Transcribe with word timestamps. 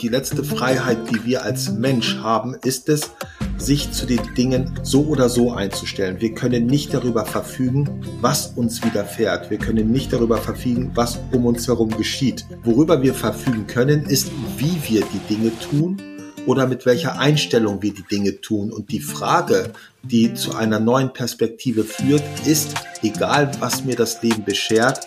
Die 0.00 0.08
letzte 0.08 0.42
Freiheit, 0.42 1.10
die 1.10 1.26
wir 1.26 1.44
als 1.44 1.72
Mensch 1.72 2.16
haben, 2.22 2.56
ist 2.64 2.88
es, 2.88 3.10
sich 3.58 3.92
zu 3.92 4.06
den 4.06 4.34
Dingen 4.34 4.80
so 4.82 5.02
oder 5.02 5.28
so 5.28 5.52
einzustellen. 5.52 6.22
Wir 6.22 6.32
können 6.32 6.66
nicht 6.66 6.94
darüber 6.94 7.26
verfügen, 7.26 8.02
was 8.22 8.46
uns 8.56 8.82
widerfährt. 8.82 9.50
Wir 9.50 9.58
können 9.58 9.90
nicht 9.90 10.10
darüber 10.10 10.38
verfügen, 10.38 10.92
was 10.94 11.18
um 11.32 11.44
uns 11.44 11.68
herum 11.68 11.94
geschieht. 11.94 12.46
Worüber 12.64 13.02
wir 13.02 13.12
verfügen 13.12 13.66
können, 13.66 14.06
ist, 14.06 14.30
wie 14.56 14.78
wir 14.88 15.02
die 15.02 15.34
Dinge 15.34 15.52
tun 15.58 16.00
oder 16.46 16.66
mit 16.66 16.86
welcher 16.86 17.18
Einstellung 17.18 17.82
wir 17.82 17.92
die 17.92 18.06
Dinge 18.10 18.40
tun. 18.40 18.72
Und 18.72 18.90
die 18.92 19.00
Frage, 19.00 19.74
die 20.02 20.32
zu 20.32 20.54
einer 20.54 20.80
neuen 20.80 21.12
Perspektive 21.12 21.84
führt, 21.84 22.22
ist, 22.46 22.72
egal 23.02 23.50
was 23.60 23.84
mir 23.84 23.96
das 23.96 24.22
Leben 24.22 24.44
beschert, 24.44 25.06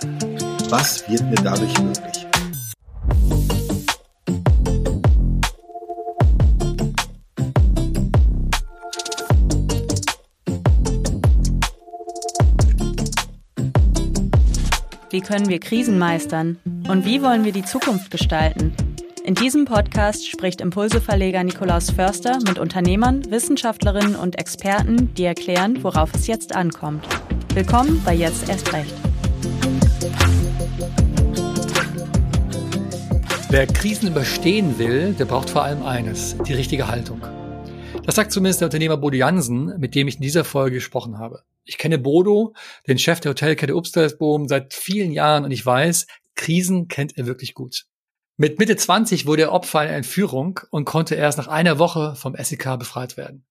was 0.69 1.09
wird 1.09 1.23
mir 1.23 1.41
dadurch 1.43 1.81
möglich? 1.81 2.22
Können 15.23 15.49
wir 15.49 15.59
Krisen 15.59 15.97
meistern? 15.97 16.57
Und 16.87 17.05
wie 17.05 17.21
wollen 17.21 17.45
wir 17.45 17.53
die 17.53 17.63
Zukunft 17.63 18.11
gestalten? 18.11 18.73
In 19.25 19.35
diesem 19.35 19.63
Podcast 19.65 20.27
spricht 20.27 20.59
Impulseverleger 20.59 21.43
Nikolaus 21.43 21.89
Förster 21.89 22.39
mit 22.45 22.59
Unternehmern, 22.59 23.23
Wissenschaftlerinnen 23.31 24.15
und 24.15 24.37
Experten, 24.37 25.13
die 25.15 25.23
erklären, 25.23 25.81
worauf 25.81 26.13
es 26.13 26.27
jetzt 26.27 26.53
ankommt. 26.53 27.05
Willkommen 27.53 28.01
bei 28.03 28.13
Jetzt 28.13 28.49
erst 28.49 28.73
recht. 28.73 28.93
Wer 33.49 33.67
Krisen 33.67 34.09
überstehen 34.09 34.77
will, 34.77 35.13
der 35.13 35.25
braucht 35.25 35.49
vor 35.49 35.63
allem 35.63 35.83
eines, 35.83 36.35
die 36.45 36.53
richtige 36.53 36.87
Haltung. 36.87 37.21
Das 38.05 38.15
sagt 38.15 38.33
zumindest 38.33 38.59
der 38.59 38.67
Unternehmer 38.67 38.97
Bodo 38.97 39.15
Jansen, 39.15 39.79
mit 39.79 39.95
dem 39.95 40.09
ich 40.09 40.15
in 40.15 40.21
dieser 40.21 40.43
Folge 40.43 40.75
gesprochen 40.75 41.19
habe. 41.19 41.43
Ich 41.63 41.77
kenne 41.77 41.97
Bodo, 41.97 42.53
den 42.85 42.99
Chef 42.99 43.21
der 43.21 43.29
Hotelkette 43.31 43.75
Upstalsboom, 43.75 44.49
seit 44.49 44.73
vielen 44.73 45.11
Jahren 45.13 45.45
und 45.45 45.51
ich 45.51 45.65
weiß, 45.65 46.07
Krisen 46.35 46.89
kennt 46.89 47.17
er 47.17 47.27
wirklich 47.27 47.53
gut. 47.53 47.85
Mit 48.35 48.59
Mitte 48.59 48.75
20 48.75 49.25
wurde 49.25 49.43
er 49.43 49.51
Opfer 49.53 49.79
einer 49.79 49.93
Entführung 49.93 50.59
und 50.69 50.83
konnte 50.83 51.15
erst 51.15 51.37
nach 51.37 51.47
einer 51.47 51.79
Woche 51.79 52.15
vom 52.15 52.35
SEK 52.35 52.77
befreit 52.77 53.15
werden. 53.15 53.45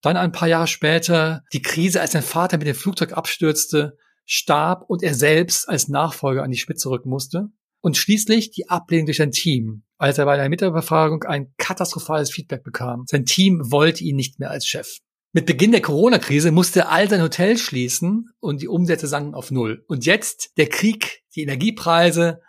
Dann 0.00 0.16
ein 0.16 0.32
paar 0.32 0.48
Jahre 0.48 0.68
später 0.68 1.42
die 1.52 1.62
Krise, 1.62 2.00
als 2.00 2.12
sein 2.12 2.22
Vater 2.22 2.56
mit 2.56 2.66
dem 2.66 2.74
Flugzeug 2.74 3.12
abstürzte, 3.12 3.98
starb 4.24 4.84
und 4.88 5.02
er 5.02 5.14
selbst 5.14 5.68
als 5.68 5.88
Nachfolger 5.88 6.42
an 6.42 6.50
die 6.50 6.56
Spitze 6.56 6.88
rücken 6.88 7.10
musste. 7.10 7.50
Und 7.86 7.96
schließlich 7.96 8.50
die 8.50 8.68
Ablehnung 8.68 9.06
durch 9.06 9.18
sein 9.18 9.30
Team, 9.30 9.84
als 9.96 10.18
er 10.18 10.24
bei 10.24 10.34
einer 10.34 10.48
Mitarbeiterbefragung 10.48 11.22
ein 11.22 11.54
katastrophales 11.56 12.32
Feedback 12.32 12.64
bekam. 12.64 13.04
Sein 13.06 13.26
Team 13.26 13.60
wollte 13.70 14.02
ihn 14.02 14.16
nicht 14.16 14.40
mehr 14.40 14.50
als 14.50 14.66
Chef. 14.66 14.98
Mit 15.32 15.46
Beginn 15.46 15.70
der 15.70 15.82
Corona-Krise 15.82 16.50
musste 16.50 16.80
er 16.80 16.90
all 16.90 17.08
sein 17.08 17.22
Hotel 17.22 17.56
schließen 17.56 18.28
und 18.40 18.60
die 18.60 18.66
Umsätze 18.66 19.06
sanken 19.06 19.36
auf 19.36 19.52
Null. 19.52 19.84
Und 19.86 20.04
jetzt 20.04 20.50
der 20.56 20.68
Krieg, 20.68 21.22
die 21.36 21.42
Energiepreise, 21.42 22.40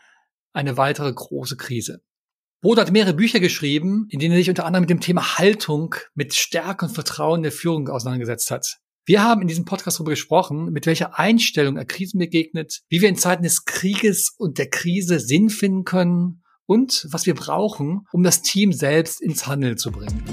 eine 0.53 0.75
weitere 0.75 1.13
große 1.13 1.55
Krise. 1.55 2.01
Bodo 2.61 2.81
hat 2.81 2.91
mehrere 2.91 3.13
Bücher 3.13 3.39
geschrieben, 3.39 4.07
in 4.09 4.17
denen 4.17 4.31
er 4.31 4.39
sich 4.39 4.49
unter 4.49 4.66
anderem 4.66 4.85
mit 4.85 4.89
dem 4.89 5.01
Thema 5.01 5.38
Haltung, 5.38 5.94
mit 6.16 6.33
Stärke 6.33 6.88
und 6.88 6.95
Vertrauen 6.95 7.44
der 7.44 7.51
Führung 7.51 7.89
auseinandergesetzt 7.89 8.49
hat. 8.49 8.79
Wir 9.09 9.23
haben 9.23 9.41
in 9.41 9.47
diesem 9.47 9.63
Podcast 9.63 10.00
darüber 10.00 10.09
gesprochen, 10.09 10.73
mit 10.73 10.86
welcher 10.86 11.17
Einstellung 11.17 11.77
er 11.77 11.86
Krisen 11.86 12.19
begegnet, 12.19 12.81
wie 12.89 13.00
wir 13.00 13.08
in 13.08 13.16
Zeiten 13.16 13.44
des 13.44 13.63
Krieges 13.63 14.36
und 14.38 14.58
der 14.58 14.69
Krise 14.69 15.22
Sinn 15.22 15.50
finden 15.50 15.86
können 15.86 16.44
und 16.66 17.08
was 17.09 17.25
wir 17.25 17.33
brauchen, 17.33 18.05
um 18.11 18.22
das 18.23 18.41
Team 18.41 18.73
selbst 18.73 19.22
ins 19.22 19.47
Handeln 19.47 19.78
zu 19.78 19.94
bringen. 19.94 20.25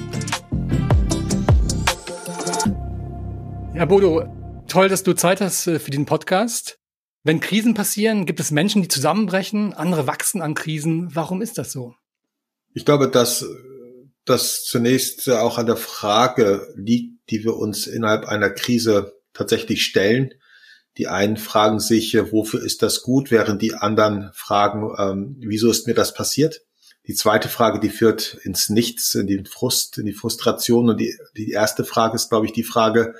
Ja, 3.76 3.84
Bodo, 3.84 4.24
toll, 4.66 4.88
dass 4.88 5.04
du 5.04 5.12
Zeit 5.12 5.40
hast 5.40 5.68
äh, 5.68 5.78
für 5.78 5.92
diesen 5.92 6.06
Podcast. 6.06 6.80
Wenn 7.22 7.38
Krisen 7.38 7.74
passieren, 7.74 8.26
gibt 8.26 8.40
es 8.40 8.50
Menschen, 8.50 8.82
die 8.82 8.88
zusammenbrechen, 8.88 9.72
andere 9.72 10.08
wachsen 10.08 10.42
an 10.42 10.54
Krisen. 10.54 11.14
Warum 11.14 11.42
ist 11.42 11.58
das 11.58 11.70
so? 11.70 11.94
Ich 12.72 12.84
glaube, 12.84 13.08
dass 13.08 13.46
das 14.24 14.64
zunächst 14.64 15.30
auch 15.30 15.58
an 15.58 15.66
der 15.66 15.76
Frage 15.76 16.66
liegt, 16.74 17.13
die 17.30 17.44
wir 17.44 17.56
uns 17.56 17.86
innerhalb 17.86 18.26
einer 18.26 18.50
Krise 18.50 19.14
tatsächlich 19.32 19.84
stellen. 19.84 20.34
Die 20.96 21.08
einen 21.08 21.36
fragen 21.36 21.80
sich, 21.80 22.14
wofür 22.14 22.62
ist 22.62 22.82
das 22.82 23.02
gut, 23.02 23.30
während 23.30 23.62
die 23.62 23.74
anderen 23.74 24.30
fragen, 24.32 24.94
ähm, 24.98 25.36
wieso 25.40 25.70
ist 25.70 25.86
mir 25.86 25.94
das 25.94 26.14
passiert? 26.14 26.62
Die 27.06 27.14
zweite 27.14 27.48
Frage, 27.48 27.80
die 27.80 27.90
führt 27.90 28.38
ins 28.44 28.70
Nichts, 28.70 29.14
in 29.14 29.26
den 29.26 29.44
Frust, 29.44 29.98
in 29.98 30.06
die 30.06 30.14
Frustration. 30.14 30.88
Und 30.88 31.00
die, 31.00 31.14
die 31.36 31.50
erste 31.50 31.84
Frage 31.84 32.14
ist, 32.14 32.30
glaube 32.30 32.46
ich, 32.46 32.52
die 32.52 32.62
Frage, 32.62 33.14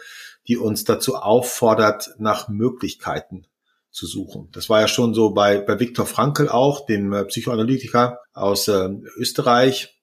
die 0.48 0.56
uns 0.56 0.84
dazu 0.84 1.16
auffordert, 1.16 2.14
nach 2.18 2.48
Möglichkeiten 2.48 3.46
zu 3.90 4.06
suchen. 4.06 4.48
Das 4.52 4.68
war 4.68 4.80
ja 4.80 4.88
schon 4.88 5.14
so 5.14 5.30
bei, 5.30 5.58
bei 5.58 5.78
Viktor 5.78 6.06
Frankl 6.06 6.48
auch, 6.48 6.86
dem 6.86 7.12
äh, 7.12 7.24
Psychoanalytiker 7.24 8.20
aus 8.32 8.68
äh, 8.68 8.88
Österreich, 9.16 10.00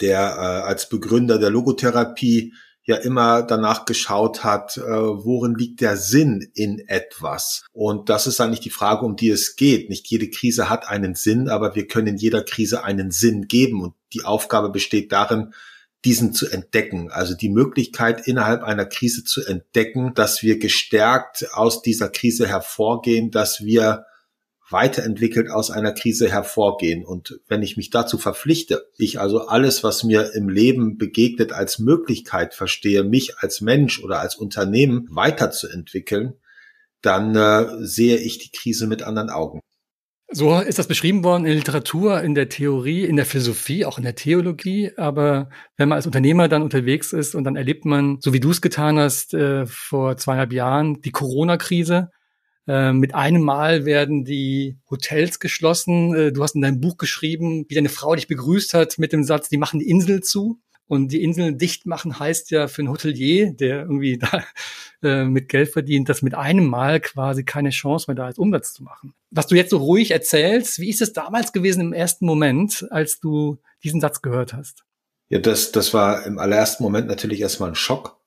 der 0.00 0.20
äh, 0.20 0.66
als 0.66 0.88
Begründer 0.88 1.38
der 1.38 1.50
Logotherapie 1.50 2.54
ja 2.86 2.96
immer 2.96 3.42
danach 3.42 3.86
geschaut 3.86 4.44
hat, 4.44 4.76
äh, 4.76 4.82
worin 4.82 5.54
liegt 5.54 5.80
der 5.80 5.96
Sinn 5.96 6.46
in 6.54 6.78
etwas. 6.86 7.64
Und 7.72 8.08
das 8.08 8.26
ist 8.26 8.40
eigentlich 8.40 8.60
die 8.60 8.70
Frage, 8.70 9.06
um 9.06 9.16
die 9.16 9.30
es 9.30 9.56
geht. 9.56 9.88
Nicht 9.88 10.06
jede 10.06 10.28
Krise 10.28 10.68
hat 10.68 10.88
einen 10.88 11.14
Sinn, 11.14 11.48
aber 11.48 11.74
wir 11.74 11.86
können 11.86 12.08
in 12.08 12.16
jeder 12.16 12.42
Krise 12.42 12.84
einen 12.84 13.10
Sinn 13.10 13.48
geben. 13.48 13.82
Und 13.82 13.94
die 14.12 14.24
Aufgabe 14.24 14.70
besteht 14.70 15.12
darin, 15.12 15.54
diesen 16.04 16.34
zu 16.34 16.50
entdecken. 16.50 17.10
Also 17.10 17.34
die 17.34 17.48
Möglichkeit 17.48 18.26
innerhalb 18.26 18.62
einer 18.62 18.84
Krise 18.84 19.24
zu 19.24 19.42
entdecken, 19.44 20.12
dass 20.14 20.42
wir 20.42 20.58
gestärkt 20.58 21.46
aus 21.54 21.80
dieser 21.80 22.10
Krise 22.10 22.46
hervorgehen, 22.46 23.30
dass 23.30 23.64
wir 23.64 24.04
weiterentwickelt 24.74 25.50
aus 25.50 25.70
einer 25.70 25.92
Krise 25.92 26.28
hervorgehen. 26.28 27.04
Und 27.04 27.40
wenn 27.48 27.62
ich 27.62 27.78
mich 27.78 27.90
dazu 27.90 28.18
verpflichte, 28.18 28.86
ich 28.98 29.20
also 29.20 29.46
alles, 29.46 29.82
was 29.84 30.04
mir 30.04 30.34
im 30.34 30.48
Leben 30.48 30.98
begegnet, 30.98 31.52
als 31.52 31.78
Möglichkeit 31.78 32.52
verstehe, 32.52 33.04
mich 33.04 33.38
als 33.38 33.62
Mensch 33.62 34.02
oder 34.02 34.18
als 34.18 34.34
Unternehmen 34.34 35.06
weiterzuentwickeln, 35.10 36.34
dann 37.00 37.36
äh, 37.36 37.86
sehe 37.86 38.16
ich 38.16 38.38
die 38.38 38.50
Krise 38.50 38.86
mit 38.86 39.02
anderen 39.02 39.30
Augen. 39.30 39.60
So 40.32 40.58
ist 40.58 40.80
das 40.80 40.88
beschrieben 40.88 41.22
worden 41.22 41.44
in 41.44 41.50
der 41.50 41.56
Literatur, 41.56 42.20
in 42.22 42.34
der 42.34 42.48
Theorie, 42.48 43.04
in 43.04 43.14
der 43.14 43.26
Philosophie, 43.26 43.84
auch 43.84 43.98
in 43.98 44.04
der 44.04 44.16
Theologie. 44.16 44.90
Aber 44.96 45.50
wenn 45.76 45.88
man 45.88 45.96
als 45.96 46.06
Unternehmer 46.06 46.48
dann 46.48 46.62
unterwegs 46.62 47.12
ist 47.12 47.36
und 47.36 47.44
dann 47.44 47.54
erlebt 47.54 47.84
man, 47.84 48.18
so 48.20 48.32
wie 48.32 48.40
du 48.40 48.50
es 48.50 48.60
getan 48.60 48.98
hast 48.98 49.34
äh, 49.34 49.66
vor 49.66 50.16
zweieinhalb 50.16 50.52
Jahren, 50.52 51.00
die 51.02 51.12
Corona-Krise. 51.12 52.10
Äh, 52.66 52.92
mit 52.92 53.14
einem 53.14 53.42
Mal 53.42 53.84
werden 53.84 54.24
die 54.24 54.78
Hotels 54.90 55.38
geschlossen. 55.38 56.14
Äh, 56.14 56.32
du 56.32 56.42
hast 56.42 56.54
in 56.54 56.62
deinem 56.62 56.80
Buch 56.80 56.96
geschrieben, 56.96 57.66
wie 57.68 57.74
deine 57.74 57.90
Frau 57.90 58.14
dich 58.14 58.26
begrüßt 58.26 58.74
hat 58.74 58.98
mit 58.98 59.12
dem 59.12 59.24
Satz, 59.24 59.48
die 59.48 59.58
machen 59.58 59.80
die 59.80 59.88
Insel 59.88 60.22
zu. 60.22 60.60
Und 60.86 61.12
die 61.12 61.22
Inseln 61.22 61.56
dicht 61.56 61.86
machen 61.86 62.18
heißt 62.18 62.50
ja 62.50 62.68
für 62.68 62.82
einen 62.82 62.90
Hotelier, 62.90 63.52
der 63.52 63.80
irgendwie 63.82 64.18
da 64.18 64.44
äh, 65.02 65.24
mit 65.24 65.48
Geld 65.48 65.70
verdient, 65.70 66.08
dass 66.08 66.22
mit 66.22 66.34
einem 66.34 66.66
Mal 66.66 67.00
quasi 67.00 67.44
keine 67.44 67.70
Chance 67.70 68.06
mehr 68.08 68.16
da 68.16 68.28
ist, 68.28 68.38
Umsatz 68.38 68.74
zu 68.74 68.82
machen. 68.82 69.14
Was 69.30 69.46
du 69.46 69.54
jetzt 69.54 69.70
so 69.70 69.78
ruhig 69.78 70.10
erzählst, 70.10 70.78
wie 70.80 70.90
ist 70.90 71.02
es 71.02 71.12
damals 71.12 71.52
gewesen 71.52 71.80
im 71.80 71.92
ersten 71.92 72.26
Moment, 72.26 72.86
als 72.90 73.18
du 73.18 73.58
diesen 73.82 74.00
Satz 74.00 74.20
gehört 74.20 74.52
hast? 74.52 74.84
Ja, 75.30 75.38
das, 75.38 75.72
das 75.72 75.94
war 75.94 76.26
im 76.26 76.38
allerersten 76.38 76.82
Moment 76.82 77.08
natürlich 77.08 77.40
erstmal 77.40 77.70
ein 77.70 77.74
Schock. 77.74 78.20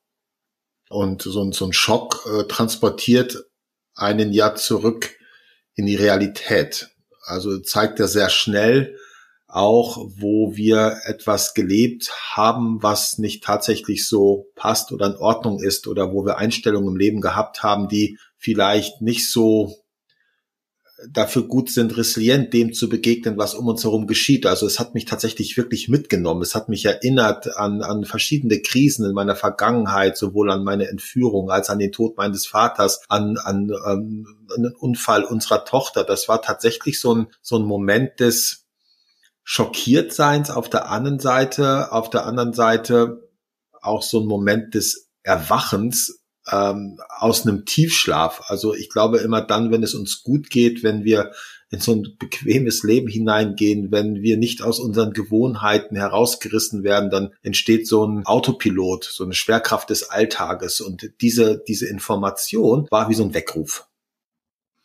Und 0.90 1.22
so, 1.22 1.42
ein 1.42 1.52
so 1.52 1.66
ein 1.66 1.72
Schock 1.72 2.26
äh, 2.26 2.44
transportiert 2.44 3.47
einen 3.98 4.32
Jahr 4.32 4.54
zurück 4.56 5.10
in 5.74 5.86
die 5.86 5.96
Realität. 5.96 6.88
Also 7.24 7.58
zeigt 7.58 8.00
er 8.00 8.08
sehr 8.08 8.30
schnell, 8.30 8.96
auch 9.46 9.96
wo 10.16 10.54
wir 10.54 11.00
etwas 11.04 11.54
gelebt 11.54 12.10
haben, 12.32 12.82
was 12.82 13.18
nicht 13.18 13.42
tatsächlich 13.42 14.06
so 14.06 14.46
passt 14.54 14.92
oder 14.92 15.06
in 15.06 15.16
Ordnung 15.16 15.62
ist 15.62 15.86
oder 15.86 16.12
wo 16.12 16.24
wir 16.24 16.38
Einstellungen 16.38 16.90
im 16.90 16.96
Leben 16.96 17.20
gehabt 17.20 17.62
haben, 17.62 17.88
die 17.88 18.18
vielleicht 18.36 19.00
nicht 19.00 19.30
so 19.30 19.74
dafür 21.08 21.42
gut 21.42 21.70
sind, 21.70 21.96
resilient 21.96 22.52
dem 22.52 22.72
zu 22.72 22.88
begegnen, 22.88 23.38
was 23.38 23.54
um 23.54 23.68
uns 23.68 23.84
herum 23.84 24.06
geschieht. 24.06 24.46
Also 24.46 24.66
es 24.66 24.80
hat 24.80 24.94
mich 24.94 25.04
tatsächlich 25.04 25.56
wirklich 25.56 25.88
mitgenommen. 25.88 26.42
Es 26.42 26.54
hat 26.54 26.68
mich 26.68 26.84
erinnert 26.84 27.56
an, 27.56 27.82
an 27.82 28.04
verschiedene 28.04 28.60
Krisen 28.60 29.06
in 29.06 29.12
meiner 29.12 29.36
Vergangenheit, 29.36 30.16
sowohl 30.16 30.50
an 30.50 30.64
meine 30.64 30.88
Entführung 30.88 31.50
als 31.50 31.70
an 31.70 31.78
den 31.78 31.92
Tod 31.92 32.16
meines 32.16 32.46
Vaters, 32.46 33.02
an, 33.08 33.36
an, 33.38 33.70
an 33.84 34.26
einen 34.56 34.74
Unfall 34.74 35.24
unserer 35.24 35.64
Tochter. 35.64 36.02
Das 36.02 36.28
war 36.28 36.42
tatsächlich 36.42 37.00
so 37.00 37.14
ein, 37.14 37.26
so 37.42 37.56
ein 37.56 37.64
Moment 37.64 38.18
des, 38.18 38.64
schockiert 39.50 40.12
Seins 40.12 40.50
auf 40.50 40.68
der 40.68 40.90
anderen 40.90 41.20
Seite, 41.20 41.90
auf 41.90 42.10
der 42.10 42.26
anderen 42.26 42.52
Seite 42.52 43.30
auch 43.80 44.02
so 44.02 44.20
ein 44.20 44.26
Moment 44.26 44.74
des 44.74 45.08
Erwachens 45.22 46.20
ähm, 46.50 47.00
aus 47.18 47.46
einem 47.46 47.64
Tiefschlaf. 47.64 48.42
Also 48.46 48.74
ich 48.74 48.88
glaube 48.90 49.18
immer 49.18 49.40
dann, 49.40 49.70
wenn 49.70 49.82
es 49.82 49.94
uns 49.94 50.22
gut 50.22 50.50
geht, 50.50 50.82
wenn 50.82 51.04
wir 51.04 51.32
in 51.70 51.80
so 51.80 51.92
ein 51.92 52.16
bequemes 52.18 52.82
Leben 52.82 53.08
hineingehen, 53.08 53.92
wenn 53.92 54.22
wir 54.22 54.38
nicht 54.38 54.62
aus 54.62 54.78
unseren 54.78 55.12
Gewohnheiten 55.12 55.96
herausgerissen 55.96 56.82
werden, 56.82 57.10
dann 57.10 57.34
entsteht 57.42 57.86
so 57.86 58.06
ein 58.06 58.24
Autopilot, 58.24 59.04
so 59.04 59.24
eine 59.24 59.34
Schwerkraft 59.34 59.90
des 59.90 60.10
Alltages. 60.10 60.80
Und 60.80 61.10
diese, 61.20 61.62
diese 61.68 61.86
Information 61.86 62.86
war 62.90 63.10
wie 63.10 63.14
so 63.14 63.22
ein 63.22 63.34
Weckruf. 63.34 63.86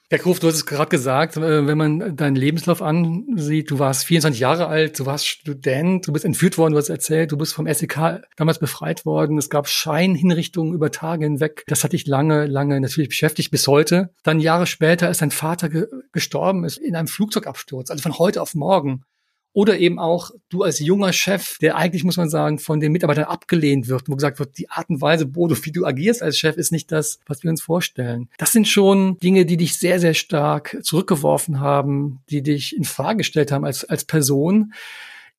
Herr 0.09 0.19
Kruf, 0.19 0.39
du 0.39 0.47
hast 0.47 0.55
es 0.55 0.65
gerade 0.65 0.89
gesagt, 0.89 1.37
äh, 1.37 1.65
wenn 1.65 1.77
man 1.77 2.15
deinen 2.15 2.35
Lebenslauf 2.35 2.81
ansieht, 2.81 3.71
du 3.71 3.79
warst 3.79 4.05
24 4.05 4.39
Jahre 4.39 4.67
alt, 4.67 4.99
du 4.99 5.05
warst 5.05 5.27
Student, 5.27 6.05
du 6.05 6.13
bist 6.13 6.25
entführt 6.25 6.57
worden, 6.57 6.73
du 6.73 6.77
hast 6.77 6.89
erzählt, 6.89 7.31
du 7.31 7.37
bist 7.37 7.53
vom 7.53 7.71
SEK 7.73 8.21
damals 8.35 8.59
befreit 8.59 9.05
worden, 9.05 9.37
es 9.37 9.49
gab 9.49 9.67
Scheinhinrichtungen 9.67 10.73
über 10.73 10.91
Tage 10.91 11.25
hinweg. 11.25 11.63
Das 11.67 11.83
hat 11.83 11.93
dich 11.93 12.05
lange, 12.05 12.45
lange 12.45 12.79
natürlich 12.79 13.09
beschäftigt 13.09 13.49
bis 13.49 13.67
heute. 13.67 14.13
Dann 14.23 14.39
Jahre 14.39 14.67
später 14.67 15.09
ist 15.09 15.21
dein 15.21 15.31
Vater 15.31 15.69
ge 15.69 15.87
gestorben, 16.11 16.63
ist 16.65 16.77
in 16.77 16.95
einem 16.95 17.07
Flugzeugabsturz, 17.07 17.89
also 17.89 18.03
von 18.03 18.19
heute 18.19 18.41
auf 18.41 18.53
morgen. 18.55 19.05
Oder 19.53 19.77
eben 19.77 19.99
auch 19.99 20.31
du 20.49 20.63
als 20.63 20.79
junger 20.79 21.13
Chef, 21.13 21.59
der 21.59 21.75
eigentlich, 21.75 22.03
muss 22.03 22.17
man 22.17 22.29
sagen, 22.29 22.57
von 22.57 22.79
den 22.79 22.91
Mitarbeitern 22.91 23.25
abgelehnt 23.25 23.87
wird, 23.87 24.09
wo 24.09 24.15
gesagt 24.15 24.39
wird, 24.39 24.57
die 24.57 24.69
Art 24.69 24.89
und 24.89 24.99
Weise, 24.99 25.27
Bodo, 25.27 25.55
wie 25.63 25.71
du 25.71 25.85
agierst 25.85 26.23
als 26.23 26.37
Chef, 26.37 26.57
ist 26.57 26.71
nicht 26.71 26.91
das, 26.91 27.19
was 27.27 27.43
wir 27.43 27.51
uns 27.51 27.61
vorstellen. 27.61 28.29
Das 28.37 28.51
sind 28.51 28.67
schon 28.67 29.17
Dinge, 29.19 29.45
die 29.45 29.57
dich 29.57 29.77
sehr, 29.77 29.99
sehr 29.99 30.15
stark 30.15 30.79
zurückgeworfen 30.81 31.59
haben, 31.59 32.21
die 32.29 32.41
dich 32.41 32.75
in 32.75 32.83
Frage 32.83 33.17
gestellt 33.17 33.51
haben 33.51 33.63
als, 33.63 33.85
als 33.85 34.05
Person. 34.05 34.73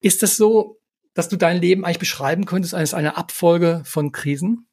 Ist 0.01 0.23
das 0.23 0.37
so, 0.37 0.79
dass 1.15 1.29
du 1.29 1.37
dein 1.37 1.61
Leben 1.61 1.85
eigentlich 1.85 1.99
beschreiben 1.99 2.45
könntest 2.45 2.75
als 2.75 2.95
eine 2.95 3.17
Abfolge 3.17 3.83
von 3.85 4.13
Krisen? 4.13 4.69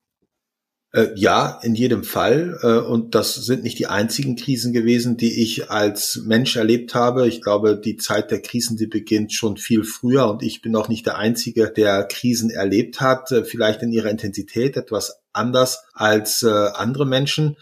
Äh, 0.93 1.07
ja, 1.15 1.59
in 1.63 1.73
jedem 1.73 2.03
Fall. 2.03 2.59
Äh, 2.61 2.79
und 2.79 3.15
das 3.15 3.35
sind 3.35 3.63
nicht 3.63 3.79
die 3.79 3.87
einzigen 3.87 4.35
Krisen 4.35 4.73
gewesen, 4.73 5.15
die 5.15 5.41
ich 5.41 5.71
als 5.71 6.21
Mensch 6.25 6.57
erlebt 6.57 6.93
habe. 6.95 7.29
Ich 7.29 7.41
glaube, 7.41 7.79
die 7.79 7.95
Zeit 7.95 8.29
der 8.29 8.41
Krisen, 8.41 8.75
die 8.75 8.87
beginnt 8.87 9.31
schon 9.31 9.55
viel 9.55 9.85
früher. 9.85 10.29
Und 10.29 10.43
ich 10.43 10.61
bin 10.61 10.75
auch 10.75 10.89
nicht 10.89 11.05
der 11.05 11.17
Einzige, 11.17 11.71
der 11.71 12.03
Krisen 12.03 12.49
erlebt 12.49 12.99
hat. 12.99 13.31
Äh, 13.31 13.45
vielleicht 13.45 13.81
in 13.83 13.93
ihrer 13.93 14.09
Intensität 14.09 14.75
etwas 14.75 15.21
anders 15.31 15.85
als 15.93 16.43
andere 16.43 17.05
Menschen. 17.05 17.55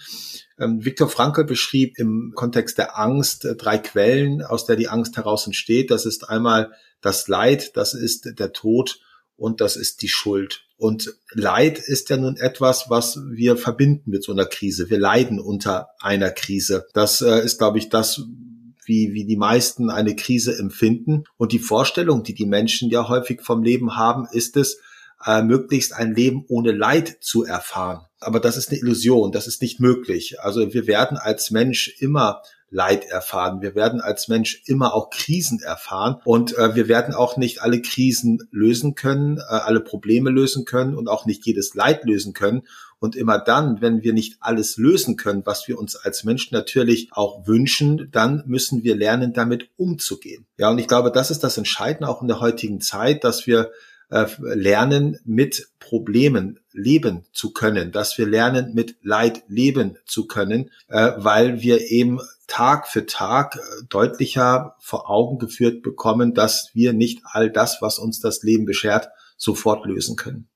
Ähm, 0.57 0.83
Viktor 0.83 1.07
Frankl 1.07 1.43
beschrieb 1.43 1.99
im 1.99 2.31
Kontext 2.33 2.79
der 2.79 2.97
Angst 2.97 3.45
drei 3.59 3.77
Quellen, 3.77 4.41
aus 4.41 4.65
der 4.65 4.75
die 4.75 4.87
Angst 4.87 5.17
heraus 5.17 5.45
entsteht. 5.45 5.91
Das 5.91 6.07
ist 6.07 6.27
einmal 6.27 6.71
das 6.99 7.27
Leid, 7.27 7.77
das 7.77 7.93
ist 7.93 8.39
der 8.39 8.53
Tod 8.53 8.99
und 9.37 9.61
das 9.61 9.75
ist 9.75 10.01
die 10.01 10.09
Schuld. 10.09 10.65
Und 10.79 11.13
Leid 11.33 11.77
ist 11.77 12.09
ja 12.09 12.15
nun 12.15 12.37
etwas, 12.37 12.89
was 12.89 13.19
wir 13.29 13.57
verbinden 13.57 14.11
mit 14.11 14.23
so 14.23 14.31
einer 14.31 14.45
Krise. 14.45 14.89
Wir 14.89 14.97
leiden 14.97 15.41
unter 15.41 15.89
einer 15.99 16.31
Krise. 16.31 16.87
Das 16.93 17.19
äh, 17.19 17.43
ist, 17.43 17.57
glaube 17.57 17.79
ich, 17.79 17.89
das, 17.89 18.21
wie, 18.85 19.11
wie 19.11 19.25
die 19.25 19.35
meisten 19.35 19.89
eine 19.89 20.15
Krise 20.15 20.57
empfinden. 20.57 21.25
Und 21.35 21.51
die 21.51 21.59
Vorstellung, 21.59 22.23
die 22.23 22.33
die 22.33 22.45
Menschen 22.45 22.89
ja 22.89 23.09
häufig 23.09 23.41
vom 23.41 23.61
Leben 23.61 23.97
haben, 23.97 24.25
ist 24.31 24.55
es, 24.55 24.79
äh, 25.25 25.41
möglichst 25.41 25.93
ein 25.93 26.15
Leben 26.15 26.45
ohne 26.47 26.71
Leid 26.71 27.17
zu 27.19 27.43
erfahren. 27.43 28.05
Aber 28.21 28.39
das 28.39 28.55
ist 28.55 28.69
eine 28.69 28.79
Illusion, 28.79 29.33
das 29.33 29.47
ist 29.47 29.61
nicht 29.61 29.81
möglich. 29.81 30.39
Also 30.39 30.73
wir 30.73 30.87
werden 30.87 31.17
als 31.17 31.51
Mensch 31.51 31.93
immer 31.99 32.41
Leid 32.71 33.05
erfahren. 33.05 33.61
Wir 33.61 33.75
werden 33.75 34.01
als 34.01 34.27
Mensch 34.27 34.61
immer 34.65 34.93
auch 34.93 35.09
Krisen 35.09 35.59
erfahren 35.59 36.17
und 36.25 36.57
äh, 36.57 36.75
wir 36.75 36.87
werden 36.87 37.13
auch 37.13 37.37
nicht 37.37 37.61
alle 37.61 37.81
Krisen 37.81 38.47
lösen 38.51 38.95
können, 38.95 39.37
äh, 39.37 39.41
alle 39.41 39.79
Probleme 39.79 40.29
lösen 40.29 40.65
können 40.65 40.95
und 40.95 41.07
auch 41.07 41.25
nicht 41.25 41.45
jedes 41.45 41.73
Leid 41.73 42.03
lösen 42.05 42.33
können. 42.33 42.63
Und 43.01 43.15
immer 43.15 43.39
dann, 43.39 43.79
wenn 43.79 44.03
wir 44.03 44.11
nicht 44.11 44.37
alles 44.41 44.75
lösen 44.75 45.15
können, 45.15 45.45
was 45.45 45.69
wir 45.69 45.79
uns 45.79 45.95
als 45.95 46.25
Menschen 46.25 46.53
natürlich 46.53 47.09
auch 47.11 47.47
wünschen, 47.47 48.09
dann 48.11 48.43
müssen 48.45 48.83
wir 48.83 48.95
lernen, 48.95 49.31
damit 49.31 49.69
umzugehen. 49.77 50.45
Ja, 50.57 50.69
und 50.69 50.79
ich 50.79 50.87
glaube, 50.87 51.09
das 51.09 51.31
ist 51.31 51.43
das 51.43 51.57
Entscheidende 51.57 52.09
auch 52.09 52.21
in 52.21 52.27
der 52.27 52.41
heutigen 52.41 52.81
Zeit, 52.81 53.23
dass 53.23 53.47
wir 53.47 53.71
äh, 54.09 54.25
lernen, 54.39 55.19
mit 55.23 55.69
Problemen 55.79 56.59
leben 56.71 57.25
zu 57.31 57.51
können, 57.51 57.91
dass 57.91 58.17
wir 58.17 58.27
lernen, 58.27 58.73
mit 58.73 58.97
Leid 59.01 59.43
leben 59.47 59.97
zu 60.05 60.27
können, 60.27 60.71
äh, 60.87 61.11
weil 61.17 61.61
wir 61.61 61.89
eben 61.89 62.19
Tag 62.47 62.87
für 62.87 63.05
Tag 63.05 63.55
äh, 63.55 63.85
deutlicher 63.89 64.75
vor 64.79 65.09
Augen 65.09 65.37
geführt 65.37 65.81
bekommen, 65.83 66.33
dass 66.33 66.71
wir 66.73 66.93
nicht 66.93 67.21
all 67.23 67.49
das, 67.51 67.81
was 67.81 67.99
uns 67.99 68.19
das 68.19 68.43
Leben 68.43 68.65
beschert, 68.65 69.09
sofort 69.37 69.85
lösen 69.85 70.15
können. 70.15 70.49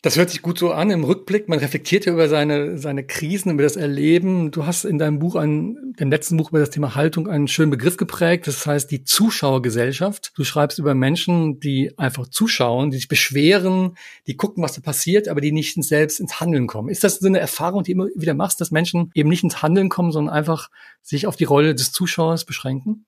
Das 0.00 0.16
hört 0.16 0.30
sich 0.30 0.42
gut 0.42 0.60
so 0.60 0.70
an 0.70 0.90
im 0.90 1.02
Rückblick. 1.02 1.48
Man 1.48 1.58
reflektiert 1.58 2.06
ja 2.06 2.12
über 2.12 2.28
seine, 2.28 2.78
seine 2.78 3.04
Krisen, 3.04 3.50
über 3.50 3.64
das 3.64 3.74
Erleben. 3.74 4.52
Du 4.52 4.64
hast 4.64 4.84
in 4.84 4.96
deinem 4.96 5.18
Buch, 5.18 5.34
ein, 5.34 5.92
dem 5.98 6.08
letzten 6.08 6.36
Buch 6.36 6.50
über 6.50 6.60
das 6.60 6.70
Thema 6.70 6.94
Haltung, 6.94 7.26
einen 7.26 7.48
schönen 7.48 7.72
Begriff 7.72 7.96
geprägt. 7.96 8.46
Das 8.46 8.64
heißt 8.64 8.92
die 8.92 9.02
Zuschauergesellschaft. 9.02 10.30
Du 10.36 10.44
schreibst 10.44 10.78
über 10.78 10.94
Menschen, 10.94 11.58
die 11.58 11.98
einfach 11.98 12.28
zuschauen, 12.28 12.92
die 12.92 12.98
sich 12.98 13.08
beschweren, 13.08 13.96
die 14.28 14.36
gucken, 14.36 14.62
was 14.62 14.74
da 14.74 14.80
passiert, 14.82 15.26
aber 15.26 15.40
die 15.40 15.50
nicht 15.50 15.74
selbst 15.82 16.20
ins 16.20 16.38
Handeln 16.38 16.68
kommen. 16.68 16.90
Ist 16.90 17.02
das 17.02 17.18
so 17.18 17.26
eine 17.26 17.40
Erfahrung, 17.40 17.82
die 17.82 17.94
du 17.94 18.04
immer 18.04 18.10
wieder 18.14 18.34
machst, 18.34 18.60
dass 18.60 18.70
Menschen 18.70 19.10
eben 19.14 19.28
nicht 19.28 19.42
ins 19.42 19.62
Handeln 19.62 19.88
kommen, 19.88 20.12
sondern 20.12 20.32
einfach 20.32 20.70
sich 21.02 21.26
auf 21.26 21.34
die 21.34 21.42
Rolle 21.42 21.74
des 21.74 21.90
Zuschauers 21.90 22.44
beschränken? 22.44 23.04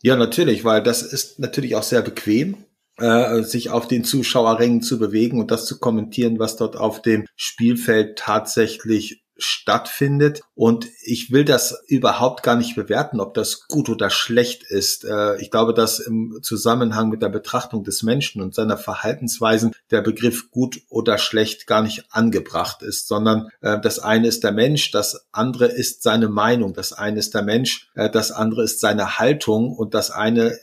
Ja, 0.00 0.14
natürlich, 0.14 0.64
weil 0.64 0.80
das 0.80 1.02
ist 1.02 1.40
natürlich 1.40 1.74
auch 1.74 1.82
sehr 1.82 2.02
bequem 2.02 2.58
äh, 2.98 3.42
sich 3.42 3.70
auf 3.70 3.88
den 3.88 4.04
Zuschauerrängen 4.04 4.82
zu 4.82 4.98
bewegen 4.98 5.40
und 5.40 5.50
das 5.50 5.66
zu 5.66 5.78
kommentieren, 5.78 6.38
was 6.38 6.56
dort 6.56 6.76
auf 6.76 7.02
dem 7.02 7.26
Spielfeld 7.36 8.18
tatsächlich 8.18 9.23
stattfindet. 9.36 10.42
Und 10.54 10.88
ich 11.02 11.32
will 11.32 11.44
das 11.44 11.82
überhaupt 11.88 12.42
gar 12.42 12.56
nicht 12.56 12.76
bewerten, 12.76 13.20
ob 13.20 13.34
das 13.34 13.66
gut 13.66 13.88
oder 13.88 14.10
schlecht 14.10 14.62
ist. 14.62 15.04
Äh, 15.04 15.40
ich 15.40 15.50
glaube, 15.50 15.74
dass 15.74 15.98
im 15.98 16.38
Zusammenhang 16.42 17.08
mit 17.08 17.22
der 17.22 17.28
Betrachtung 17.28 17.84
des 17.84 18.02
Menschen 18.02 18.40
und 18.40 18.54
seiner 18.54 18.76
Verhaltensweisen 18.76 19.74
der 19.90 20.02
Begriff 20.02 20.50
gut 20.50 20.80
oder 20.88 21.18
schlecht 21.18 21.66
gar 21.66 21.82
nicht 21.82 22.04
angebracht 22.10 22.82
ist, 22.82 23.08
sondern 23.08 23.48
äh, 23.60 23.80
das 23.80 23.98
eine 23.98 24.28
ist 24.28 24.44
der 24.44 24.52
Mensch, 24.52 24.92
das 24.92 25.26
andere 25.32 25.66
ist 25.66 26.02
seine 26.02 26.28
Meinung, 26.28 26.72
das 26.72 26.92
eine 26.92 27.18
ist 27.18 27.34
der 27.34 27.42
Mensch, 27.42 27.88
äh, 27.94 28.08
das 28.08 28.30
andere 28.30 28.62
ist 28.62 28.80
seine 28.80 29.18
Haltung 29.18 29.72
und 29.72 29.94
das 29.94 30.10
eine 30.10 30.58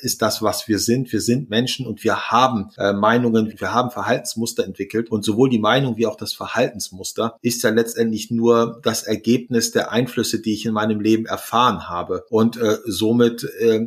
ist 0.00 0.22
das, 0.22 0.40
was 0.40 0.68
wir 0.68 0.78
sind. 0.78 1.12
Wir 1.12 1.20
sind 1.20 1.50
Menschen 1.50 1.86
und 1.86 2.02
wir 2.02 2.30
haben 2.30 2.70
Meinungen, 2.78 3.52
wir 3.58 3.74
haben 3.74 3.90
Verhaltensmuster 3.90 4.64
entwickelt 4.64 5.10
und 5.10 5.22
sowohl 5.22 5.50
die 5.50 5.58
Meinung 5.58 5.98
wie 5.98 6.06
auch 6.06 6.16
das 6.16 6.32
Verhaltensmuster 6.32 7.36
ist 7.42 7.62
ja 7.62 7.68
letztendlich 7.68 8.09
nicht 8.10 8.30
nur 8.30 8.80
das 8.82 9.04
Ergebnis 9.04 9.70
der 9.70 9.90
Einflüsse, 9.90 10.40
die 10.40 10.52
ich 10.52 10.66
in 10.66 10.72
meinem 10.72 11.00
Leben 11.00 11.26
erfahren 11.26 11.88
habe. 11.88 12.24
Und 12.28 12.56
äh, 12.56 12.78
somit 12.84 13.44
äh, 13.44 13.86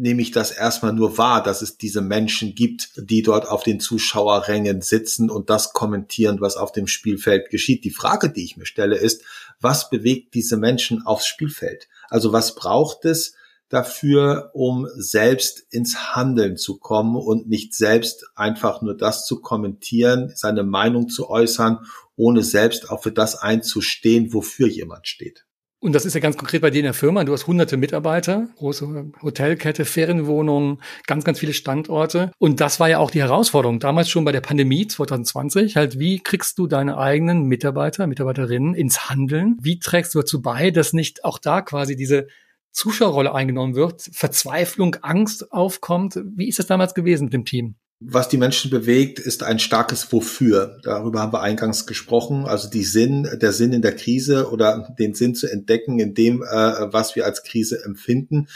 nehme 0.00 0.22
ich 0.22 0.30
das 0.30 0.50
erstmal 0.50 0.94
nur 0.94 1.18
wahr, 1.18 1.42
dass 1.42 1.60
es 1.60 1.76
diese 1.76 2.00
Menschen 2.00 2.54
gibt, 2.54 2.92
die 2.96 3.22
dort 3.22 3.46
auf 3.46 3.62
den 3.62 3.80
Zuschauerrängen 3.80 4.80
sitzen 4.80 5.28
und 5.28 5.50
das 5.50 5.74
kommentieren, 5.74 6.40
was 6.40 6.56
auf 6.56 6.72
dem 6.72 6.86
Spielfeld 6.86 7.50
geschieht. 7.50 7.84
Die 7.84 7.90
Frage, 7.90 8.30
die 8.30 8.44
ich 8.44 8.56
mir 8.56 8.64
stelle, 8.64 8.96
ist, 8.96 9.22
was 9.60 9.90
bewegt 9.90 10.32
diese 10.32 10.56
Menschen 10.56 11.04
aufs 11.04 11.26
Spielfeld? 11.26 11.88
Also 12.08 12.32
was 12.32 12.54
braucht 12.54 13.04
es, 13.04 13.34
dafür, 13.70 14.50
um 14.52 14.86
selbst 14.96 15.64
ins 15.70 16.14
Handeln 16.14 16.56
zu 16.56 16.78
kommen 16.78 17.16
und 17.16 17.48
nicht 17.48 17.74
selbst 17.74 18.26
einfach 18.34 18.82
nur 18.82 18.96
das 18.96 19.24
zu 19.24 19.40
kommentieren, 19.40 20.32
seine 20.34 20.64
Meinung 20.64 21.08
zu 21.08 21.30
äußern, 21.30 21.78
ohne 22.16 22.42
selbst 22.42 22.90
auch 22.90 23.02
für 23.02 23.12
das 23.12 23.36
einzustehen, 23.36 24.34
wofür 24.34 24.66
jemand 24.66 25.06
steht. 25.06 25.46
Und 25.82 25.94
das 25.94 26.04
ist 26.04 26.12
ja 26.12 26.20
ganz 26.20 26.36
konkret 26.36 26.60
bei 26.60 26.68
dir 26.68 26.80
in 26.80 26.84
der 26.84 26.92
Firma. 26.92 27.24
Du 27.24 27.32
hast 27.32 27.46
hunderte 27.46 27.78
Mitarbeiter, 27.78 28.48
große 28.56 29.12
Hotelkette, 29.22 29.86
Ferienwohnungen, 29.86 30.82
ganz, 31.06 31.24
ganz 31.24 31.38
viele 31.38 31.54
Standorte. 31.54 32.32
Und 32.38 32.60
das 32.60 32.80
war 32.80 32.90
ja 32.90 32.98
auch 32.98 33.10
die 33.10 33.22
Herausforderung 33.22 33.80
damals 33.80 34.10
schon 34.10 34.26
bei 34.26 34.32
der 34.32 34.42
Pandemie 34.42 34.86
2020. 34.86 35.76
Halt, 35.76 35.98
wie 35.98 36.18
kriegst 36.18 36.58
du 36.58 36.66
deine 36.66 36.98
eigenen 36.98 37.44
Mitarbeiter, 37.44 38.06
Mitarbeiterinnen 38.06 38.74
ins 38.74 39.08
Handeln? 39.08 39.56
Wie 39.62 39.78
trägst 39.78 40.14
du 40.14 40.18
dazu 40.18 40.42
bei, 40.42 40.70
dass 40.70 40.92
nicht 40.92 41.24
auch 41.24 41.38
da 41.38 41.62
quasi 41.62 41.96
diese 41.96 42.26
Zuschauerrolle 42.72 43.34
eingenommen 43.34 43.74
wird, 43.74 44.02
Verzweiflung, 44.12 44.96
Angst 45.02 45.52
aufkommt. 45.52 46.20
Wie 46.36 46.48
ist 46.48 46.58
das 46.58 46.66
damals 46.66 46.94
gewesen 46.94 47.24
mit 47.24 47.32
dem 47.32 47.44
Team? 47.44 47.76
Was 48.02 48.30
die 48.30 48.38
Menschen 48.38 48.70
bewegt, 48.70 49.18
ist 49.18 49.42
ein 49.42 49.58
starkes 49.58 50.10
Wofür. 50.10 50.78
Darüber 50.82 51.20
haben 51.20 51.34
wir 51.34 51.42
eingangs 51.42 51.86
gesprochen. 51.86 52.46
Also 52.46 52.70
die 52.70 52.82
Sinn, 52.82 53.28
der 53.42 53.52
Sinn 53.52 53.74
in 53.74 53.82
der 53.82 53.94
Krise 53.94 54.50
oder 54.50 54.94
den 54.98 55.12
Sinn 55.12 55.34
zu 55.34 55.46
entdecken 55.46 55.98
in 55.98 56.14
dem, 56.14 56.42
äh, 56.42 56.46
was 56.46 57.14
wir 57.14 57.26
als 57.26 57.42
Krise 57.42 57.84
empfinden. 57.84 58.48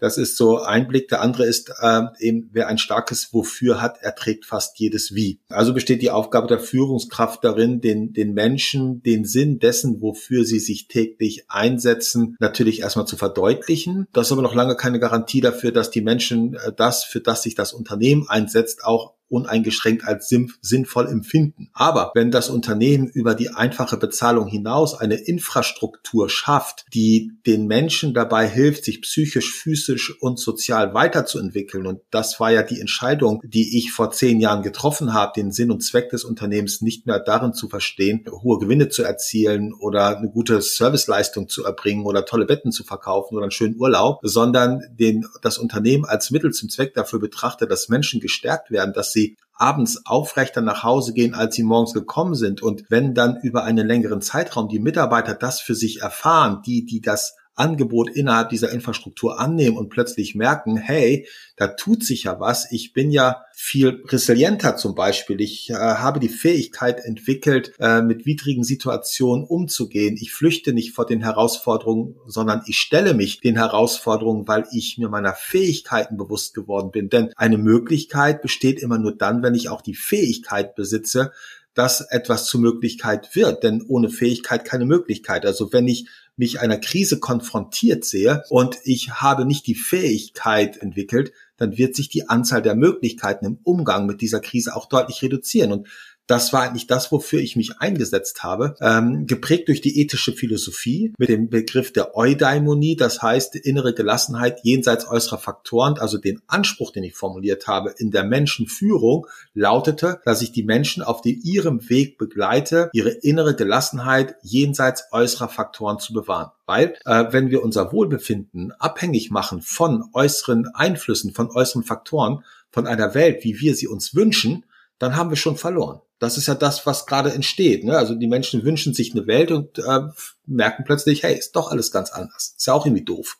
Das 0.00 0.18
ist 0.18 0.36
so 0.36 0.58
ein 0.58 0.88
Blick. 0.88 1.06
Der 1.08 1.20
andere 1.20 1.46
ist 1.46 1.72
äh, 1.80 2.02
eben, 2.18 2.50
wer 2.52 2.66
ein 2.66 2.78
starkes 2.78 3.32
Wofür 3.32 3.80
hat, 3.80 4.02
erträgt 4.02 4.46
fast 4.46 4.80
jedes 4.80 5.14
Wie. 5.14 5.38
Also 5.48 5.74
besteht 5.74 6.02
die 6.02 6.10
Aufgabe 6.10 6.48
der 6.48 6.58
Führungskraft 6.58 7.44
darin, 7.44 7.80
den, 7.80 8.12
den 8.12 8.34
Menschen 8.34 9.00
den 9.04 9.24
Sinn 9.24 9.60
dessen, 9.60 10.02
wofür 10.02 10.44
sie 10.44 10.58
sich 10.58 10.88
täglich 10.88 11.44
einsetzen, 11.48 12.36
natürlich 12.40 12.80
erstmal 12.80 13.06
zu 13.06 13.16
verdeutlichen. 13.16 14.08
Das 14.12 14.26
ist 14.26 14.32
aber 14.32 14.42
noch 14.42 14.56
lange 14.56 14.74
keine 14.74 14.98
Garantie 14.98 15.40
dafür, 15.40 15.70
dass 15.70 15.92
die 15.92 16.02
Menschen 16.02 16.54
äh, 16.54 16.72
das, 16.76 17.04
für 17.04 17.20
das 17.20 17.44
sich 17.44 17.54
das 17.54 17.72
Unternehmen 17.72 18.28
einsetzt, 18.28 18.87
auch 18.88 19.18
uneingeschränkt 19.28 20.04
als 20.04 20.32
sinnvoll 20.62 21.06
empfinden. 21.06 21.68
Aber 21.72 22.12
wenn 22.14 22.30
das 22.30 22.48
Unternehmen 22.48 23.08
über 23.08 23.34
die 23.34 23.50
einfache 23.50 23.96
Bezahlung 23.96 24.46
hinaus 24.48 24.94
eine 24.94 25.16
Infrastruktur 25.16 26.30
schafft, 26.30 26.86
die 26.94 27.32
den 27.46 27.66
Menschen 27.66 28.14
dabei 28.14 28.48
hilft, 28.48 28.84
sich 28.84 29.02
psychisch, 29.02 29.52
physisch 29.52 30.16
und 30.20 30.38
sozial 30.38 30.94
weiterzuentwickeln, 30.94 31.86
und 31.86 32.00
das 32.10 32.40
war 32.40 32.50
ja 32.50 32.62
die 32.62 32.80
Entscheidung, 32.80 33.42
die 33.44 33.76
ich 33.78 33.92
vor 33.92 34.10
zehn 34.10 34.40
Jahren 34.40 34.62
getroffen 34.62 35.12
habe, 35.12 35.32
den 35.36 35.52
Sinn 35.52 35.70
und 35.70 35.82
Zweck 35.82 36.10
des 36.10 36.24
Unternehmens 36.24 36.80
nicht 36.80 37.06
mehr 37.06 37.20
darin 37.20 37.52
zu 37.52 37.68
verstehen, 37.68 38.24
hohe 38.30 38.58
Gewinne 38.58 38.88
zu 38.88 39.02
erzielen 39.02 39.74
oder 39.74 40.18
eine 40.18 40.30
gute 40.30 40.60
Serviceleistung 40.62 41.48
zu 41.48 41.64
erbringen 41.64 42.06
oder 42.06 42.24
tolle 42.24 42.46
Betten 42.46 42.72
zu 42.72 42.84
verkaufen 42.84 43.34
oder 43.34 43.44
einen 43.44 43.50
schönen 43.50 43.76
Urlaub, 43.76 44.20
sondern 44.22 44.80
den, 44.90 45.26
das 45.42 45.58
Unternehmen 45.58 46.04
als 46.04 46.30
Mittel 46.30 46.52
zum 46.52 46.70
Zweck 46.70 46.94
dafür 46.94 47.20
betrachte, 47.20 47.66
dass 47.66 47.88
Menschen 47.88 48.20
gestärkt 48.20 48.70
werden, 48.70 48.77
dass 48.86 49.12
sie 49.12 49.36
abends 49.54 50.06
aufrechter 50.06 50.60
nach 50.60 50.84
Hause 50.84 51.12
gehen, 51.12 51.34
als 51.34 51.56
sie 51.56 51.64
morgens 51.64 51.92
gekommen 51.92 52.34
sind. 52.34 52.62
Und 52.62 52.84
wenn 52.88 53.14
dann 53.14 53.38
über 53.42 53.64
einen 53.64 53.86
längeren 53.86 54.22
Zeitraum 54.22 54.68
die 54.68 54.78
Mitarbeiter 54.78 55.34
das 55.34 55.60
für 55.60 55.74
sich 55.74 56.00
erfahren, 56.00 56.62
die, 56.64 56.86
die 56.86 57.00
das 57.00 57.34
Angebot 57.58 58.10
innerhalb 58.10 58.50
dieser 58.50 58.70
Infrastruktur 58.70 59.38
annehmen 59.38 59.76
und 59.76 59.88
plötzlich 59.88 60.34
merken, 60.34 60.76
hey, 60.76 61.26
da 61.56 61.68
tut 61.68 62.04
sich 62.04 62.24
ja 62.24 62.38
was. 62.38 62.70
Ich 62.70 62.92
bin 62.92 63.10
ja 63.10 63.44
viel 63.52 64.04
resilienter 64.06 64.76
zum 64.76 64.94
Beispiel. 64.94 65.40
Ich 65.40 65.70
äh, 65.70 65.74
habe 65.74 66.20
die 66.20 66.28
Fähigkeit 66.28 67.00
entwickelt, 67.04 67.72
äh, 67.80 68.00
mit 68.00 68.24
widrigen 68.24 68.62
Situationen 68.62 69.44
umzugehen. 69.44 70.16
Ich 70.20 70.32
flüchte 70.32 70.72
nicht 70.72 70.92
vor 70.92 71.06
den 71.06 71.22
Herausforderungen, 71.22 72.14
sondern 72.26 72.62
ich 72.66 72.78
stelle 72.78 73.14
mich 73.14 73.40
den 73.40 73.56
Herausforderungen, 73.56 74.46
weil 74.46 74.66
ich 74.72 74.96
mir 74.98 75.08
meiner 75.08 75.34
Fähigkeiten 75.34 76.16
bewusst 76.16 76.54
geworden 76.54 76.92
bin. 76.92 77.08
Denn 77.08 77.32
eine 77.36 77.58
Möglichkeit 77.58 78.42
besteht 78.42 78.80
immer 78.80 78.98
nur 78.98 79.16
dann, 79.16 79.42
wenn 79.42 79.56
ich 79.56 79.68
auch 79.68 79.82
die 79.82 79.96
Fähigkeit 79.96 80.76
besitze, 80.76 81.32
dass 81.78 82.00
etwas 82.00 82.46
zur 82.46 82.60
Möglichkeit 82.60 83.36
wird. 83.36 83.62
Denn 83.62 83.82
ohne 83.86 84.10
Fähigkeit 84.10 84.64
keine 84.64 84.84
Möglichkeit. 84.84 85.46
Also 85.46 85.72
wenn 85.72 85.86
ich 85.86 86.08
mich 86.36 86.58
einer 86.58 86.78
Krise 86.78 87.20
konfrontiert 87.20 88.04
sehe 88.04 88.42
und 88.48 88.78
ich 88.82 89.12
habe 89.12 89.44
nicht 89.44 89.68
die 89.68 89.76
Fähigkeit 89.76 90.76
entwickelt, 90.78 91.32
dann 91.56 91.78
wird 91.78 91.94
sich 91.94 92.08
die 92.08 92.28
Anzahl 92.28 92.62
der 92.62 92.74
Möglichkeiten 92.74 93.44
im 93.44 93.58
Umgang 93.62 94.06
mit 94.06 94.20
dieser 94.22 94.40
Krise 94.40 94.74
auch 94.74 94.86
deutlich 94.86 95.22
reduzieren. 95.22 95.70
Und 95.70 95.86
das 96.28 96.52
war 96.52 96.62
eigentlich 96.62 96.86
das, 96.86 97.10
wofür 97.10 97.40
ich 97.40 97.56
mich 97.56 97.80
eingesetzt 97.80 98.42
habe, 98.44 98.76
ähm, 98.80 99.26
geprägt 99.26 99.68
durch 99.68 99.80
die 99.80 100.00
ethische 100.00 100.32
Philosophie 100.32 101.12
mit 101.18 101.30
dem 101.30 101.48
Begriff 101.48 101.90
der 101.92 102.16
Eudaimonie, 102.16 102.96
das 102.96 103.22
heißt 103.22 103.56
innere 103.56 103.94
Gelassenheit 103.94 104.60
jenseits 104.62 105.08
äußerer 105.08 105.38
Faktoren, 105.38 105.98
also 105.98 106.18
den 106.18 106.42
Anspruch, 106.46 106.92
den 106.92 107.02
ich 107.02 107.14
formuliert 107.14 107.66
habe 107.66 107.94
in 107.96 108.10
der 108.10 108.24
Menschenführung, 108.24 109.26
lautete, 109.54 110.20
dass 110.26 110.42
ich 110.42 110.52
die 110.52 110.62
Menschen 110.62 111.02
auf 111.02 111.22
den, 111.22 111.40
ihrem 111.42 111.88
Weg 111.88 112.18
begleite, 112.18 112.90
ihre 112.92 113.10
innere 113.10 113.56
Gelassenheit 113.56 114.36
jenseits 114.42 115.04
äußerer 115.10 115.48
Faktoren 115.48 115.98
zu 115.98 116.12
bewahren. 116.12 116.50
Weil 116.66 116.98
äh, 117.06 117.24
wenn 117.30 117.48
wir 117.48 117.62
unser 117.62 117.90
Wohlbefinden 117.90 118.72
abhängig 118.72 119.30
machen 119.30 119.62
von 119.62 120.04
äußeren 120.12 120.68
Einflüssen, 120.74 121.32
von 121.32 121.50
äußeren 121.50 121.84
Faktoren, 121.84 122.44
von 122.70 122.86
einer 122.86 123.14
Welt, 123.14 123.44
wie 123.44 123.58
wir 123.60 123.74
sie 123.74 123.88
uns 123.88 124.14
wünschen, 124.14 124.66
dann 124.98 125.16
haben 125.16 125.30
wir 125.30 125.36
schon 125.36 125.56
verloren. 125.56 126.02
Das 126.18 126.36
ist 126.36 126.48
ja 126.48 126.54
das, 126.54 126.84
was 126.86 127.06
gerade 127.06 127.32
entsteht. 127.32 127.84
Ne? 127.84 127.96
Also 127.96 128.14
die 128.14 128.26
Menschen 128.26 128.64
wünschen 128.64 128.94
sich 128.94 129.12
eine 129.12 129.26
Welt 129.26 129.50
und 129.50 129.78
äh, 129.78 130.00
merken 130.46 130.84
plötzlich, 130.84 131.22
hey, 131.22 131.36
ist 131.36 131.52
doch 131.52 131.70
alles 131.70 131.92
ganz 131.92 132.10
anders. 132.10 132.54
Ist 132.56 132.66
ja 132.66 132.74
auch 132.74 132.86
irgendwie 132.86 133.04
doof. 133.04 133.38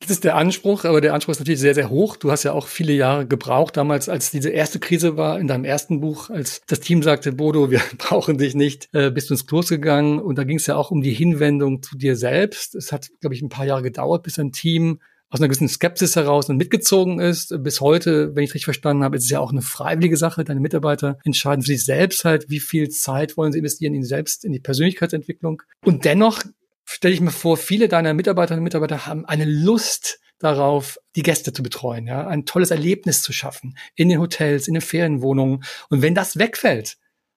Das 0.00 0.10
ist 0.10 0.24
der 0.24 0.36
Anspruch, 0.36 0.84
aber 0.84 1.00
der 1.00 1.14
Anspruch 1.14 1.32
ist 1.32 1.38
natürlich 1.38 1.60
sehr, 1.60 1.74
sehr 1.74 1.88
hoch. 1.88 2.16
Du 2.16 2.30
hast 2.30 2.42
ja 2.42 2.52
auch 2.52 2.66
viele 2.66 2.92
Jahre 2.92 3.26
gebraucht, 3.26 3.76
damals, 3.76 4.10
als 4.10 4.30
diese 4.30 4.50
erste 4.50 4.78
Krise 4.78 5.16
war, 5.16 5.40
in 5.40 5.46
deinem 5.46 5.64
ersten 5.64 6.00
Buch, 6.00 6.28
als 6.28 6.60
das 6.66 6.80
Team 6.80 7.02
sagte, 7.02 7.32
Bodo, 7.32 7.70
wir 7.70 7.80
brauchen 7.98 8.36
dich 8.36 8.54
nicht, 8.54 8.88
äh, 8.92 9.10
bist 9.10 9.30
du 9.30 9.34
ins 9.34 9.46
Klos 9.46 9.68
gegangen. 9.68 10.18
Und 10.18 10.36
da 10.36 10.44
ging 10.44 10.58
es 10.58 10.66
ja 10.66 10.76
auch 10.76 10.90
um 10.90 11.00
die 11.00 11.14
Hinwendung 11.14 11.82
zu 11.82 11.96
dir 11.96 12.16
selbst. 12.16 12.74
Es 12.74 12.92
hat, 12.92 13.08
glaube 13.20 13.34
ich, 13.34 13.40
ein 13.40 13.48
paar 13.48 13.64
Jahre 13.64 13.82
gedauert, 13.82 14.24
bis 14.24 14.38
ein 14.38 14.52
Team 14.52 15.00
aus 15.30 15.40
einer 15.40 15.48
gewissen 15.48 15.68
Skepsis 15.68 16.16
heraus 16.16 16.48
und 16.48 16.56
mitgezogen 16.56 17.18
ist. 17.18 17.54
Bis 17.62 17.80
heute, 17.80 18.34
wenn 18.34 18.44
ich 18.44 18.50
richtig 18.50 18.64
verstanden 18.64 19.02
habe, 19.02 19.16
ist 19.16 19.24
es 19.24 19.30
ja 19.30 19.40
auch 19.40 19.50
eine 19.50 19.62
freiwillige 19.62 20.16
Sache. 20.16 20.44
Deine 20.44 20.60
Mitarbeiter 20.60 21.18
entscheiden 21.24 21.62
für 21.62 21.68
sich 21.68 21.84
selbst 21.84 22.24
halt, 22.24 22.48
wie 22.48 22.60
viel 22.60 22.88
Zeit 22.88 23.36
wollen 23.36 23.52
sie 23.52 23.58
investieren 23.58 23.94
in 23.94 24.04
selbst, 24.04 24.44
in 24.44 24.52
die 24.52 24.60
Persönlichkeitsentwicklung. 24.60 25.62
Und 25.84 26.04
dennoch 26.04 26.42
stelle 26.84 27.14
ich 27.14 27.20
mir 27.20 27.30
vor, 27.30 27.56
viele 27.56 27.88
deiner 27.88 28.14
Mitarbeiterinnen 28.14 28.60
und 28.60 28.64
Mitarbeiter 28.64 29.06
haben 29.06 29.24
eine 29.24 29.44
Lust 29.44 30.20
darauf, 30.38 30.98
die 31.16 31.22
Gäste 31.22 31.52
zu 31.52 31.62
betreuen, 31.62 32.06
ja, 32.06 32.26
ein 32.26 32.44
tolles 32.44 32.70
Erlebnis 32.70 33.22
zu 33.22 33.32
schaffen 33.32 33.76
in 33.94 34.08
den 34.08 34.20
Hotels, 34.20 34.68
in 34.68 34.74
den 34.74 34.82
Ferienwohnungen. 34.82 35.64
Und 35.88 36.02
wenn 36.02 36.14
das 36.14 36.38
wegfällt, 36.38 36.96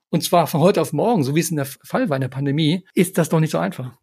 und 0.10 0.24
zwar 0.24 0.48
von 0.48 0.62
heute 0.62 0.82
auf 0.82 0.94
morgen, 0.94 1.24
so 1.24 1.36
wie 1.36 1.40
es 1.40 1.50
in 1.50 1.58
der 1.58 1.66
Fall 1.66 2.10
war 2.10 2.18
in 2.18 2.22
der 2.22 2.28
Pandemie, 2.28 2.86
ist 2.94 3.18
das 3.18 3.30
doch 3.30 3.40
nicht 3.40 3.52
so 3.52 3.58
einfach. 3.58 3.94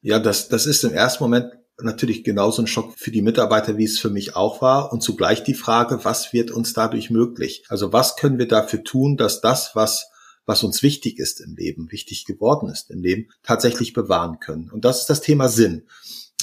Ja, 0.00 0.18
das, 0.18 0.48
das 0.48 0.66
ist 0.66 0.84
im 0.84 0.92
ersten 0.92 1.24
Moment 1.24 1.52
natürlich 1.80 2.24
genauso 2.24 2.62
ein 2.62 2.66
Schock 2.66 2.94
für 2.96 3.10
die 3.10 3.22
Mitarbeiter, 3.22 3.76
wie 3.78 3.84
es 3.84 3.98
für 3.98 4.10
mich 4.10 4.36
auch 4.36 4.60
war. 4.62 4.92
Und 4.92 5.02
zugleich 5.02 5.44
die 5.44 5.54
Frage, 5.54 6.04
was 6.04 6.32
wird 6.32 6.50
uns 6.50 6.72
dadurch 6.72 7.10
möglich? 7.10 7.64
Also 7.68 7.92
was 7.92 8.16
können 8.16 8.38
wir 8.38 8.48
dafür 8.48 8.82
tun, 8.84 9.16
dass 9.16 9.40
das, 9.40 9.72
was 9.74 10.10
was 10.48 10.64
uns 10.64 10.82
wichtig 10.82 11.18
ist 11.18 11.40
im 11.40 11.54
Leben, 11.56 11.92
wichtig 11.92 12.24
geworden 12.24 12.70
ist 12.70 12.90
im 12.90 13.02
Leben, 13.02 13.28
tatsächlich 13.42 13.92
bewahren 13.92 14.40
können. 14.40 14.70
Und 14.70 14.86
das 14.86 15.00
ist 15.00 15.10
das 15.10 15.20
Thema 15.20 15.50
Sinn. 15.50 15.82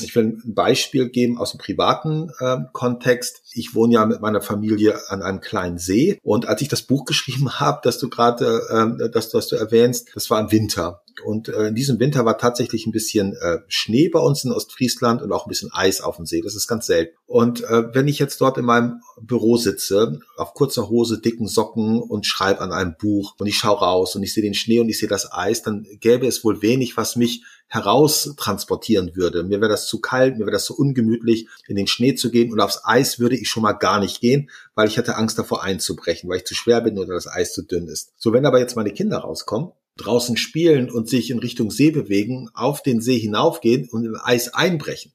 Ich 0.01 0.13
will 0.15 0.41
ein 0.45 0.53
Beispiel 0.53 1.09
geben 1.09 1.37
aus 1.37 1.51
dem 1.51 1.57
privaten 1.57 2.29
äh, 2.39 2.57
Kontext. 2.73 3.43
Ich 3.53 3.75
wohne 3.75 3.93
ja 3.93 4.05
mit 4.05 4.19
meiner 4.19 4.41
Familie 4.41 4.99
an 5.09 5.21
einem 5.21 5.39
kleinen 5.39 5.77
See 5.77 6.19
und 6.21 6.47
als 6.47 6.61
ich 6.61 6.67
das 6.67 6.81
Buch 6.81 7.05
geschrieben 7.05 7.59
habe, 7.59 7.79
dass 7.83 7.97
du 7.97 8.09
gerade, 8.09 8.61
äh, 8.99 9.09
dass, 9.09 9.29
dass 9.29 9.47
du 9.47 9.55
erwähnst, 9.55 10.09
das 10.13 10.29
war 10.29 10.39
im 10.41 10.51
Winter 10.51 11.01
und 11.23 11.47
äh, 11.47 11.67
in 11.67 11.75
diesem 11.75 11.99
Winter 11.99 12.25
war 12.25 12.37
tatsächlich 12.37 12.85
ein 12.85 12.91
bisschen 12.91 13.33
äh, 13.33 13.59
Schnee 13.67 14.09
bei 14.09 14.19
uns 14.19 14.43
in 14.43 14.51
Ostfriesland 14.51 15.21
und 15.21 15.31
auch 15.31 15.45
ein 15.45 15.49
bisschen 15.49 15.71
Eis 15.71 16.01
auf 16.01 16.17
dem 16.17 16.25
See. 16.25 16.41
Das 16.41 16.55
ist 16.55 16.67
ganz 16.67 16.87
selten. 16.87 17.15
Und 17.25 17.63
äh, 17.63 17.93
wenn 17.93 18.07
ich 18.07 18.19
jetzt 18.19 18.41
dort 18.41 18.57
in 18.57 18.65
meinem 18.65 19.01
Büro 19.21 19.57
sitze, 19.57 20.19
auf 20.37 20.53
kurzer 20.53 20.89
Hose, 20.89 21.19
dicken 21.19 21.47
Socken 21.47 22.01
und 22.01 22.25
schreibe 22.25 22.61
an 22.61 22.71
einem 22.71 22.95
Buch 22.99 23.35
und 23.39 23.47
ich 23.47 23.57
schaue 23.57 23.79
raus 23.79 24.15
und 24.15 24.23
ich 24.23 24.33
sehe 24.33 24.43
den 24.43 24.53
Schnee 24.53 24.79
und 24.79 24.89
ich 24.89 24.99
sehe 24.99 25.09
das 25.09 25.31
Eis, 25.31 25.61
dann 25.61 25.85
gäbe 25.99 26.27
es 26.27 26.43
wohl 26.43 26.61
wenig, 26.61 26.97
was 26.97 27.15
mich 27.15 27.43
heraustransportieren 27.75 29.15
würde. 29.15 29.43
Mir 29.43 29.61
wäre 29.61 29.69
das 29.69 29.87
zu 29.87 30.01
kalt, 30.01 30.37
mir 30.37 30.45
wäre 30.45 30.51
das 30.51 30.65
zu 30.65 30.75
ungemütlich, 30.75 31.47
in 31.67 31.75
den 31.75 31.87
Schnee 31.87 32.15
zu 32.15 32.31
gehen 32.31 32.51
und 32.51 32.59
aufs 32.59 32.81
Eis 32.83 33.19
würde 33.19 33.35
ich 33.35 33.49
schon 33.49 33.63
mal 33.63 33.73
gar 33.73 33.99
nicht 33.99 34.21
gehen, 34.21 34.49
weil 34.73 34.87
ich 34.87 34.97
hätte 34.97 35.15
Angst 35.15 35.37
davor 35.37 35.63
einzubrechen, 35.63 36.29
weil 36.29 36.37
ich 36.37 36.45
zu 36.45 36.55
schwer 36.55 36.81
bin 36.81 36.97
oder 36.97 37.13
das 37.13 37.27
Eis 37.27 37.53
zu 37.53 37.61
dünn 37.61 37.87
ist. 37.87 38.13
So, 38.17 38.33
wenn 38.33 38.45
aber 38.45 38.59
jetzt 38.59 38.75
meine 38.75 38.91
Kinder 38.91 39.19
rauskommen 39.19 39.71
draußen 39.97 40.37
spielen 40.37 40.89
und 40.89 41.07
sich 41.09 41.29
in 41.31 41.39
Richtung 41.39 41.71
See 41.71 41.91
bewegen, 41.91 42.49
auf 42.53 42.83
den 42.83 43.01
See 43.01 43.17
hinaufgehen 43.17 43.87
und 43.89 44.03
im 44.03 44.17
Eis 44.21 44.53
einbrechen. 44.53 45.13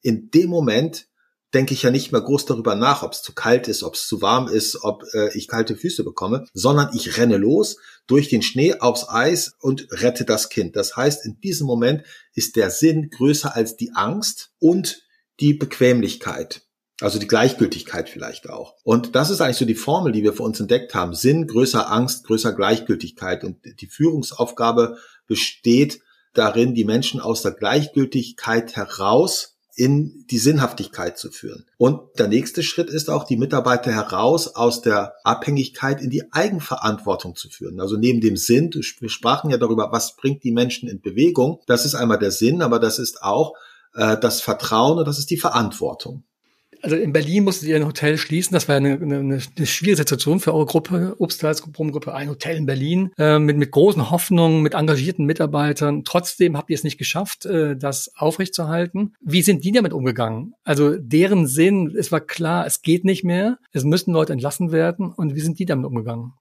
In 0.00 0.30
dem 0.30 0.48
Moment 0.48 1.06
denke 1.54 1.74
ich 1.74 1.82
ja 1.82 1.90
nicht 1.90 2.12
mehr 2.12 2.20
groß 2.20 2.46
darüber 2.46 2.74
nach, 2.74 3.02
ob 3.02 3.12
es 3.12 3.22
zu 3.22 3.34
kalt 3.34 3.68
ist, 3.68 3.82
ob 3.82 3.94
es 3.94 4.06
zu 4.06 4.22
warm 4.22 4.48
ist, 4.48 4.82
ob 4.82 5.04
äh, 5.12 5.36
ich 5.36 5.48
kalte 5.48 5.76
Füße 5.76 6.04
bekomme, 6.04 6.46
sondern 6.54 6.90
ich 6.94 7.18
renne 7.18 7.36
los 7.36 7.76
durch 8.06 8.28
den 8.28 8.42
Schnee 8.42 8.74
aufs 8.80 9.08
Eis 9.08 9.54
und 9.60 9.86
rette 9.90 10.24
das 10.24 10.48
Kind. 10.48 10.76
Das 10.76 10.96
heißt, 10.96 11.24
in 11.26 11.40
diesem 11.40 11.66
Moment 11.66 12.04
ist 12.34 12.56
der 12.56 12.70
Sinn 12.70 13.10
größer 13.10 13.54
als 13.54 13.76
die 13.76 13.92
Angst 13.94 14.52
und 14.58 15.02
die 15.40 15.54
Bequemlichkeit. 15.54 16.62
Also 17.00 17.18
die 17.18 17.26
Gleichgültigkeit 17.26 18.08
vielleicht 18.08 18.48
auch. 18.48 18.76
Und 18.84 19.16
das 19.16 19.30
ist 19.30 19.40
eigentlich 19.40 19.56
so 19.56 19.64
die 19.64 19.74
Formel, 19.74 20.12
die 20.12 20.22
wir 20.22 20.32
für 20.32 20.44
uns 20.44 20.60
entdeckt 20.60 20.94
haben. 20.94 21.14
Sinn, 21.14 21.48
größer 21.48 21.90
Angst, 21.90 22.24
größer 22.24 22.52
Gleichgültigkeit. 22.52 23.42
Und 23.42 23.56
die 23.80 23.88
Führungsaufgabe 23.88 24.98
besteht 25.26 26.00
darin, 26.32 26.74
die 26.74 26.84
Menschen 26.84 27.20
aus 27.20 27.42
der 27.42 27.52
Gleichgültigkeit 27.52 28.76
heraus 28.76 29.51
in 29.74 30.26
die 30.30 30.38
Sinnhaftigkeit 30.38 31.18
zu 31.18 31.30
führen. 31.30 31.64
Und 31.78 32.00
der 32.18 32.28
nächste 32.28 32.62
Schritt 32.62 32.90
ist 32.90 33.08
auch, 33.08 33.24
die 33.24 33.36
Mitarbeiter 33.36 33.90
heraus 33.90 34.54
aus 34.54 34.82
der 34.82 35.14
Abhängigkeit 35.24 36.00
in 36.00 36.10
die 36.10 36.30
Eigenverantwortung 36.32 37.36
zu 37.36 37.48
führen. 37.48 37.80
Also 37.80 37.96
neben 37.96 38.20
dem 38.20 38.36
Sinn, 38.36 38.70
wir 38.72 39.08
sprachen 39.08 39.50
ja 39.50 39.56
darüber, 39.56 39.90
was 39.90 40.16
bringt 40.16 40.44
die 40.44 40.52
Menschen 40.52 40.88
in 40.88 41.00
Bewegung. 41.00 41.60
Das 41.66 41.86
ist 41.86 41.94
einmal 41.94 42.18
der 42.18 42.32
Sinn, 42.32 42.60
aber 42.60 42.78
das 42.78 42.98
ist 42.98 43.22
auch 43.22 43.54
äh, 43.94 44.18
das 44.18 44.40
Vertrauen 44.42 44.98
und 44.98 45.08
das 45.08 45.18
ist 45.18 45.30
die 45.30 45.38
Verantwortung 45.38 46.24
also 46.82 46.96
in 46.96 47.12
Berlin 47.12 47.44
musstet 47.44 47.68
ihr 47.68 47.76
ein 47.76 47.86
Hotel 47.86 48.18
schließen. 48.18 48.52
Das 48.52 48.68
war 48.68 48.76
eine, 48.76 48.94
eine, 48.94 49.18
eine 49.18 49.66
schwierige 49.66 49.96
Situation 49.96 50.40
für 50.40 50.52
eure 50.52 50.66
Gruppe, 50.66 51.14
Obstalsgruppe, 51.18 52.12
ein 52.12 52.28
Hotel 52.28 52.56
in 52.56 52.66
Berlin, 52.66 53.12
äh, 53.18 53.38
mit, 53.38 53.56
mit 53.56 53.70
großen 53.70 54.10
Hoffnungen, 54.10 54.62
mit 54.62 54.74
engagierten 54.74 55.24
Mitarbeitern. 55.24 56.04
Trotzdem 56.04 56.56
habt 56.56 56.70
ihr 56.70 56.74
es 56.74 56.84
nicht 56.84 56.98
geschafft, 56.98 57.46
äh, 57.46 57.76
das 57.76 58.10
aufrechtzuerhalten. 58.16 59.14
Wie 59.20 59.42
sind 59.42 59.64
die 59.64 59.72
damit 59.72 59.92
umgegangen? 59.92 60.54
Also 60.64 60.96
deren 60.96 61.46
Sinn, 61.46 61.94
es 61.96 62.10
war 62.10 62.20
klar, 62.20 62.66
es 62.66 62.82
geht 62.82 63.04
nicht 63.04 63.24
mehr, 63.24 63.58
es 63.72 63.84
müssen 63.84 64.12
Leute 64.12 64.32
entlassen 64.32 64.72
werden. 64.72 65.12
Und 65.12 65.34
wie 65.34 65.40
sind 65.40 65.58
die 65.58 65.66
damit 65.66 65.86
umgegangen? 65.86 66.32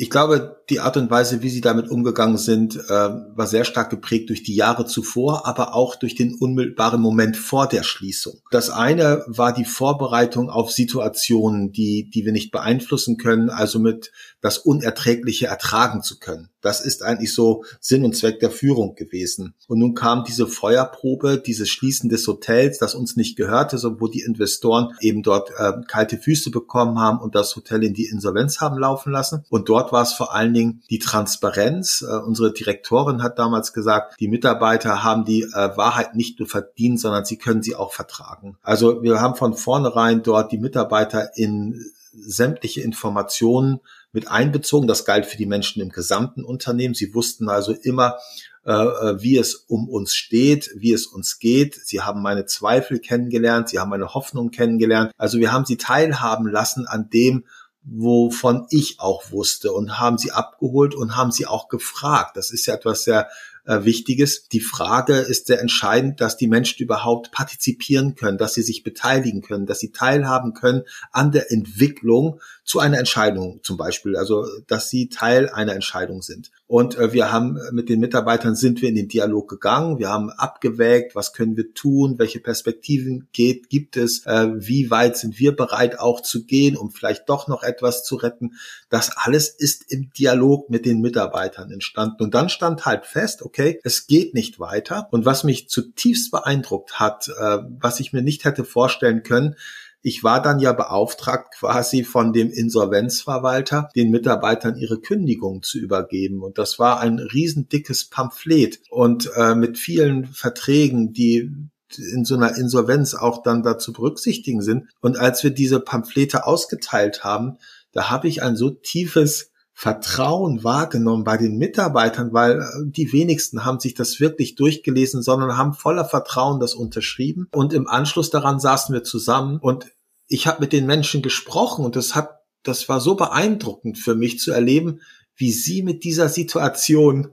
Ich 0.00 0.08
glaube, 0.08 0.62
die 0.70 0.80
Art 0.80 0.96
und 0.96 1.10
Weise, 1.10 1.42
wie 1.42 1.50
sie 1.50 1.60
damit 1.60 1.90
umgegangen 1.90 2.38
sind, 2.38 2.74
äh, 2.74 2.88
war 2.88 3.46
sehr 3.46 3.66
stark 3.66 3.90
geprägt 3.90 4.30
durch 4.30 4.42
die 4.42 4.54
Jahre 4.54 4.86
zuvor, 4.86 5.46
aber 5.46 5.74
auch 5.74 5.94
durch 5.94 6.14
den 6.14 6.36
unmittelbaren 6.36 7.02
Moment 7.02 7.36
vor 7.36 7.68
der 7.68 7.82
Schließung. 7.82 8.40
Das 8.50 8.70
eine 8.70 9.22
war 9.26 9.52
die 9.52 9.66
Vorbereitung 9.66 10.48
auf 10.48 10.70
Situationen, 10.70 11.72
die, 11.72 12.08
die 12.08 12.24
wir 12.24 12.32
nicht 12.32 12.50
beeinflussen 12.50 13.18
können, 13.18 13.50
also 13.50 13.78
mit 13.78 14.10
das 14.40 14.58
Unerträgliche 14.58 15.46
ertragen 15.46 16.02
zu 16.02 16.18
können. 16.18 16.48
Das 16.60 16.80
ist 16.80 17.02
eigentlich 17.02 17.34
so 17.34 17.64
Sinn 17.80 18.04
und 18.04 18.16
Zweck 18.16 18.40
der 18.40 18.50
Führung 18.50 18.94
gewesen. 18.94 19.54
Und 19.66 19.78
nun 19.78 19.94
kam 19.94 20.24
diese 20.24 20.46
Feuerprobe, 20.46 21.38
dieses 21.38 21.68
Schließen 21.70 22.10
des 22.10 22.26
Hotels, 22.26 22.78
das 22.78 22.94
uns 22.94 23.16
nicht 23.16 23.36
gehörte, 23.36 23.78
so 23.78 24.00
wo 24.00 24.08
die 24.08 24.20
Investoren 24.20 24.94
eben 25.00 25.22
dort 25.22 25.50
äh, 25.56 25.72
kalte 25.86 26.18
Füße 26.18 26.50
bekommen 26.50 26.98
haben 26.98 27.20
und 27.20 27.34
das 27.34 27.54
Hotel 27.56 27.84
in 27.84 27.94
die 27.94 28.06
Insolvenz 28.06 28.60
haben 28.60 28.78
laufen 28.78 29.12
lassen. 29.12 29.44
Und 29.48 29.68
dort 29.68 29.92
war 29.92 30.02
es 30.02 30.12
vor 30.12 30.34
allen 30.34 30.54
Dingen 30.54 30.82
die 30.90 30.98
Transparenz. 30.98 32.04
Äh, 32.06 32.16
unsere 32.16 32.52
Direktorin 32.52 33.22
hat 33.22 33.38
damals 33.38 33.72
gesagt, 33.72 34.16
die 34.20 34.28
Mitarbeiter 34.28 35.02
haben 35.02 35.24
die 35.24 35.42
äh, 35.42 35.76
Wahrheit 35.76 36.14
nicht 36.14 36.38
nur 36.38 36.48
verdient, 36.48 37.00
sondern 37.00 37.24
sie 37.24 37.36
können 37.36 37.62
sie 37.62 37.74
auch 37.74 37.92
vertragen. 37.92 38.56
Also 38.62 39.02
wir 39.02 39.20
haben 39.20 39.36
von 39.36 39.54
vornherein 39.54 40.22
dort 40.22 40.52
die 40.52 40.58
Mitarbeiter 40.58 41.36
in 41.36 41.92
sämtliche 42.12 42.80
Informationen 42.80 43.80
mit 44.12 44.28
einbezogen. 44.28 44.88
Das 44.88 45.04
galt 45.04 45.26
für 45.26 45.36
die 45.36 45.46
Menschen 45.46 45.82
im 45.82 45.90
gesamten 45.90 46.44
Unternehmen. 46.44 46.94
Sie 46.94 47.14
wussten 47.14 47.48
also 47.48 47.72
immer, 47.72 48.18
äh, 48.64 48.72
äh, 48.72 49.22
wie 49.22 49.38
es 49.38 49.54
um 49.54 49.88
uns 49.88 50.14
steht, 50.14 50.70
wie 50.76 50.92
es 50.92 51.06
uns 51.06 51.38
geht. 51.38 51.74
Sie 51.74 52.02
haben 52.02 52.22
meine 52.22 52.46
Zweifel 52.46 52.98
kennengelernt, 52.98 53.70
sie 53.70 53.78
haben 53.78 53.90
meine 53.90 54.14
Hoffnung 54.14 54.50
kennengelernt. 54.50 55.12
Also 55.16 55.38
wir 55.38 55.52
haben 55.52 55.64
sie 55.64 55.76
teilhaben 55.76 56.46
lassen 56.46 56.86
an 56.86 57.08
dem, 57.08 57.44
wovon 57.82 58.66
ich 58.70 59.00
auch 59.00 59.30
wusste 59.30 59.72
und 59.72 59.98
haben 59.98 60.18
sie 60.18 60.32
abgeholt 60.32 60.94
und 60.94 61.16
haben 61.16 61.32
sie 61.32 61.46
auch 61.46 61.68
gefragt. 61.68 62.36
Das 62.36 62.50
ist 62.50 62.66
ja 62.66 62.74
etwas 62.74 63.04
sehr 63.04 63.28
äh, 63.64 63.84
Wichtiges. 63.84 64.48
Die 64.48 64.60
Frage 64.60 65.14
ist 65.14 65.46
sehr 65.46 65.60
entscheidend, 65.60 66.20
dass 66.20 66.36
die 66.36 66.46
Menschen 66.46 66.82
überhaupt 66.82 67.32
partizipieren 67.32 68.14
können, 68.14 68.38
dass 68.38 68.54
sie 68.54 68.62
sich 68.62 68.82
beteiligen 68.82 69.42
können, 69.42 69.66
dass 69.66 69.80
sie 69.80 69.92
teilhaben 69.92 70.52
können 70.52 70.82
an 71.12 71.32
der 71.32 71.50
Entwicklung 71.50 72.40
zu 72.70 72.78
einer 72.78 72.98
Entscheidung 72.98 73.58
zum 73.64 73.76
Beispiel, 73.76 74.16
also 74.16 74.46
dass 74.68 74.90
sie 74.90 75.08
Teil 75.08 75.48
einer 75.48 75.72
Entscheidung 75.72 76.22
sind. 76.22 76.52
Und 76.68 76.96
äh, 76.96 77.12
wir 77.12 77.32
haben 77.32 77.56
äh, 77.56 77.72
mit 77.72 77.88
den 77.88 77.98
Mitarbeitern 77.98 78.54
sind 78.54 78.80
wir 78.80 78.88
in 78.88 78.94
den 78.94 79.08
Dialog 79.08 79.48
gegangen, 79.48 79.98
wir 79.98 80.08
haben 80.08 80.30
abgewägt, 80.30 81.16
was 81.16 81.32
können 81.32 81.56
wir 81.56 81.74
tun, 81.74 82.20
welche 82.20 82.38
Perspektiven 82.38 83.26
geht, 83.32 83.70
gibt 83.70 83.96
es, 83.96 84.24
äh, 84.24 84.50
wie 84.54 84.88
weit 84.88 85.16
sind 85.16 85.40
wir 85.40 85.56
bereit 85.56 85.98
auch 85.98 86.20
zu 86.20 86.44
gehen, 86.44 86.76
um 86.76 86.92
vielleicht 86.92 87.28
doch 87.28 87.48
noch 87.48 87.64
etwas 87.64 88.04
zu 88.04 88.14
retten. 88.14 88.52
Das 88.88 89.10
alles 89.16 89.48
ist 89.48 89.90
im 89.90 90.12
Dialog 90.12 90.70
mit 90.70 90.86
den 90.86 91.00
Mitarbeitern 91.00 91.72
entstanden. 91.72 92.22
Und 92.22 92.34
dann 92.34 92.48
stand 92.48 92.86
halt 92.86 93.04
fest, 93.04 93.42
okay, 93.42 93.80
es 93.82 94.06
geht 94.06 94.32
nicht 94.32 94.60
weiter. 94.60 95.08
Und 95.10 95.24
was 95.24 95.42
mich 95.42 95.68
zutiefst 95.68 96.30
beeindruckt 96.30 97.00
hat, 97.00 97.26
äh, 97.26 97.58
was 97.80 97.98
ich 97.98 98.12
mir 98.12 98.22
nicht 98.22 98.44
hätte 98.44 98.62
vorstellen 98.62 99.24
können, 99.24 99.56
ich 100.02 100.24
war 100.24 100.40
dann 100.40 100.60
ja 100.60 100.72
beauftragt, 100.72 101.54
quasi 101.58 102.04
von 102.04 102.32
dem 102.32 102.50
Insolvenzverwalter 102.50 103.90
den 103.94 104.10
Mitarbeitern 104.10 104.76
ihre 104.76 104.98
Kündigung 104.98 105.62
zu 105.62 105.78
übergeben. 105.78 106.42
Und 106.42 106.58
das 106.58 106.78
war 106.78 107.00
ein 107.00 107.18
riesendickes 107.18 108.06
Pamphlet 108.06 108.80
und 108.88 109.30
äh, 109.36 109.54
mit 109.54 109.78
vielen 109.78 110.26
Verträgen, 110.26 111.12
die 111.12 111.50
in 111.98 112.24
so 112.24 112.36
einer 112.36 112.56
Insolvenz 112.56 113.14
auch 113.14 113.42
dann 113.42 113.62
dazu 113.62 113.92
berücksichtigen 113.92 114.62
sind. 114.62 114.88
Und 115.00 115.18
als 115.18 115.42
wir 115.42 115.50
diese 115.50 115.80
Pamphlete 115.80 116.46
ausgeteilt 116.46 117.24
haben, 117.24 117.58
da 117.92 118.10
habe 118.10 118.28
ich 118.28 118.42
ein 118.42 118.56
so 118.56 118.70
tiefes 118.70 119.49
Vertrauen 119.80 120.62
wahrgenommen 120.62 121.24
bei 121.24 121.38
den 121.38 121.56
Mitarbeitern, 121.56 122.34
weil 122.34 122.60
äh, 122.60 122.64
die 122.84 123.14
wenigsten 123.14 123.64
haben 123.64 123.80
sich 123.80 123.94
das 123.94 124.20
wirklich 124.20 124.54
durchgelesen, 124.54 125.22
sondern 125.22 125.56
haben 125.56 125.72
voller 125.72 126.04
Vertrauen 126.04 126.60
das 126.60 126.74
unterschrieben. 126.74 127.48
Und 127.50 127.72
im 127.72 127.88
Anschluss 127.88 128.28
daran 128.28 128.60
saßen 128.60 128.92
wir 128.92 129.04
zusammen 129.04 129.58
und 129.58 129.86
ich 130.28 130.46
habe 130.46 130.60
mit 130.60 130.74
den 130.74 130.84
Menschen 130.84 131.22
gesprochen 131.22 131.82
und 131.82 131.96
das 131.96 132.14
hat, 132.14 132.40
das 132.62 132.90
war 132.90 133.00
so 133.00 133.14
beeindruckend 133.14 133.96
für 133.96 134.14
mich 134.14 134.38
zu 134.38 134.52
erleben, 134.52 135.00
wie 135.34 135.50
sie 135.50 135.82
mit 135.82 136.04
dieser 136.04 136.28
Situation 136.28 137.28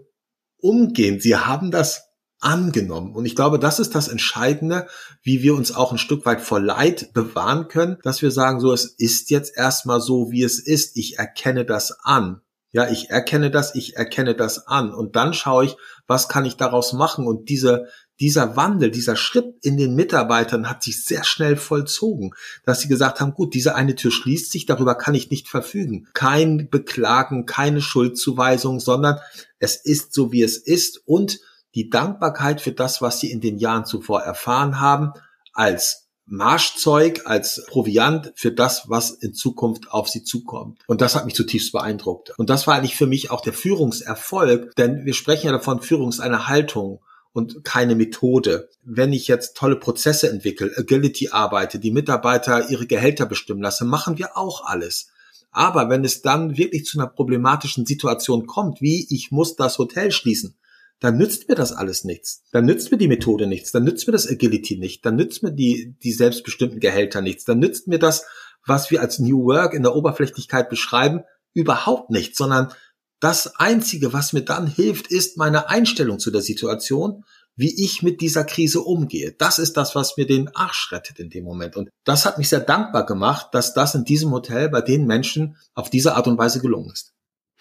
umgehen. 0.57 1.19
Sie 1.19 1.35
haben 1.35 1.69
das 1.69 2.06
angenommen. 2.39 3.15
Und 3.15 3.25
ich 3.25 3.35
glaube, 3.35 3.59
das 3.59 3.79
ist 3.79 3.95
das 3.95 4.07
Entscheidende, 4.07 4.87
wie 5.21 5.41
wir 5.41 5.55
uns 5.55 5.73
auch 5.75 5.91
ein 5.91 5.97
Stück 5.97 6.25
weit 6.25 6.41
vor 6.41 6.59
Leid 6.59 7.13
bewahren 7.13 7.67
können, 7.67 7.97
dass 8.03 8.21
wir 8.21 8.31
sagen, 8.31 8.59
so, 8.59 8.71
es 8.73 8.85
ist 8.85 9.29
jetzt 9.29 9.57
erstmal 9.57 10.01
so, 10.01 10.31
wie 10.31 10.43
es 10.43 10.59
ist. 10.59 10.97
Ich 10.97 11.17
erkenne 11.17 11.65
das 11.65 11.91
an. 12.03 12.41
Ja, 12.71 12.89
ich 12.89 13.09
erkenne 13.09 13.49
das, 13.49 13.75
ich 13.75 13.95
erkenne 13.95 14.35
das 14.35 14.67
an. 14.67 14.93
Und 14.93 15.15
dann 15.15 15.33
schaue 15.33 15.65
ich, 15.65 15.77
was 16.05 16.27
kann 16.27 16.45
ich 16.45 16.57
daraus 16.57 16.93
machen? 16.93 17.25
Und 17.25 17.49
diese, 17.49 17.87
dieser 18.19 18.55
Wandel, 18.55 18.91
dieser 18.91 19.15
Schritt 19.15 19.55
in 19.61 19.77
den 19.77 19.95
Mitarbeitern 19.95 20.69
hat 20.69 20.83
sich 20.83 21.03
sehr 21.03 21.23
schnell 21.23 21.55
vollzogen, 21.55 22.31
dass 22.65 22.81
sie 22.81 22.87
gesagt 22.87 23.19
haben, 23.19 23.33
gut, 23.33 23.53
diese 23.53 23.75
eine 23.75 23.95
Tür 23.95 24.11
schließt 24.11 24.51
sich, 24.51 24.65
darüber 24.65 24.95
kann 24.95 25.15
ich 25.15 25.29
nicht 25.29 25.47
verfügen. 25.47 26.07
Kein 26.13 26.69
Beklagen, 26.69 27.45
keine 27.45 27.81
Schuldzuweisung, 27.81 28.79
sondern 28.79 29.17
es 29.59 29.75
ist 29.77 30.13
so, 30.13 30.31
wie 30.31 30.43
es 30.43 30.57
ist 30.57 31.01
und 31.05 31.39
die 31.75 31.89
Dankbarkeit 31.89 32.61
für 32.61 32.71
das, 32.71 33.01
was 33.01 33.19
sie 33.19 33.31
in 33.31 33.41
den 33.41 33.57
Jahren 33.57 33.85
zuvor 33.85 34.21
erfahren 34.21 34.79
haben, 34.79 35.13
als 35.53 36.07
Marschzeug, 36.25 37.21
als 37.25 37.65
Proviant 37.67 38.33
für 38.35 38.51
das, 38.51 38.89
was 38.89 39.11
in 39.11 39.33
Zukunft 39.33 39.91
auf 39.91 40.09
sie 40.09 40.23
zukommt. 40.23 40.79
Und 40.87 40.99
das 40.99 41.15
hat 41.15 41.25
mich 41.25 41.35
zutiefst 41.35 41.71
beeindruckt. 41.71 42.33
Und 42.37 42.49
das 42.49 42.67
war 42.67 42.75
eigentlich 42.75 42.97
für 42.97 43.07
mich 43.07 43.31
auch 43.31 43.41
der 43.41 43.53
Führungserfolg, 43.53 44.75
denn 44.75 45.05
wir 45.05 45.13
sprechen 45.13 45.47
ja 45.47 45.53
davon, 45.53 45.81
Führung 45.81 46.09
ist 46.09 46.19
eine 46.19 46.47
Haltung 46.47 46.99
und 47.31 47.63
keine 47.63 47.95
Methode. 47.95 48.69
Wenn 48.83 49.13
ich 49.13 49.27
jetzt 49.27 49.55
tolle 49.55 49.77
Prozesse 49.77 50.29
entwickle, 50.29 50.71
Agility 50.75 51.29
arbeite, 51.29 51.79
die 51.79 51.91
Mitarbeiter 51.91 52.69
ihre 52.69 52.87
Gehälter 52.87 53.25
bestimmen 53.25 53.61
lasse, 53.61 53.85
machen 53.85 54.17
wir 54.17 54.35
auch 54.35 54.65
alles. 54.65 55.09
Aber 55.51 55.89
wenn 55.89 56.03
es 56.03 56.21
dann 56.21 56.57
wirklich 56.57 56.85
zu 56.85 56.99
einer 56.99 57.07
problematischen 57.07 57.85
Situation 57.85 58.47
kommt, 58.47 58.81
wie 58.81 59.07
ich 59.09 59.31
muss 59.31 59.55
das 59.55 59.77
Hotel 59.77 60.11
schließen, 60.11 60.55
dann 60.99 61.17
nützt 61.17 61.47
mir 61.47 61.55
das 61.55 61.73
alles 61.73 62.03
nichts. 62.03 62.43
Dann 62.51 62.65
nützt 62.65 62.91
mir 62.91 62.97
die 62.97 63.07
Methode 63.07 63.47
nichts. 63.47 63.71
Dann 63.71 63.83
nützt 63.83 64.07
mir 64.07 64.13
das 64.13 64.27
Agility 64.27 64.77
nicht. 64.77 65.05
Dann 65.05 65.15
nützt 65.15 65.43
mir 65.43 65.51
die, 65.51 65.95
die 66.03 66.11
selbstbestimmten 66.11 66.79
Gehälter 66.79 67.21
nichts. 67.21 67.45
Dann 67.45 67.59
nützt 67.59 67.87
mir 67.87 67.99
das, 67.99 68.25
was 68.65 68.89
wir 68.91 69.01
als 69.01 69.19
New 69.19 69.45
Work 69.45 69.73
in 69.73 69.83
der 69.83 69.95
Oberflächlichkeit 69.95 70.69
beschreiben, 70.69 71.21
überhaupt 71.53 72.09
nichts, 72.09 72.37
sondern 72.37 72.73
das 73.19 73.55
einzige, 73.57 74.13
was 74.13 74.33
mir 74.33 74.43
dann 74.43 74.67
hilft, 74.67 75.07
ist 75.07 75.37
meine 75.37 75.69
Einstellung 75.69 76.19
zu 76.19 76.29
der 76.29 76.41
Situation, 76.41 77.23
wie 77.55 77.83
ich 77.83 78.03
mit 78.03 78.21
dieser 78.21 78.43
Krise 78.43 78.81
umgehe. 78.81 79.31
Das 79.31 79.57
ist 79.57 79.77
das, 79.77 79.95
was 79.95 80.15
mir 80.17 80.27
den 80.27 80.55
Arsch 80.55 80.91
rettet 80.91 81.19
in 81.19 81.31
dem 81.31 81.43
Moment. 81.43 81.75
Und 81.75 81.89
das 82.03 82.25
hat 82.25 82.37
mich 82.37 82.49
sehr 82.49 82.59
dankbar 82.59 83.05
gemacht, 83.07 83.47
dass 83.53 83.73
das 83.73 83.95
in 83.95 84.05
diesem 84.05 84.31
Hotel 84.31 84.69
bei 84.69 84.81
den 84.81 85.07
Menschen 85.07 85.57
auf 85.73 85.89
diese 85.89 86.13
Art 86.15 86.27
und 86.27 86.37
Weise 86.37 86.61
gelungen 86.61 86.91
ist. 86.91 87.13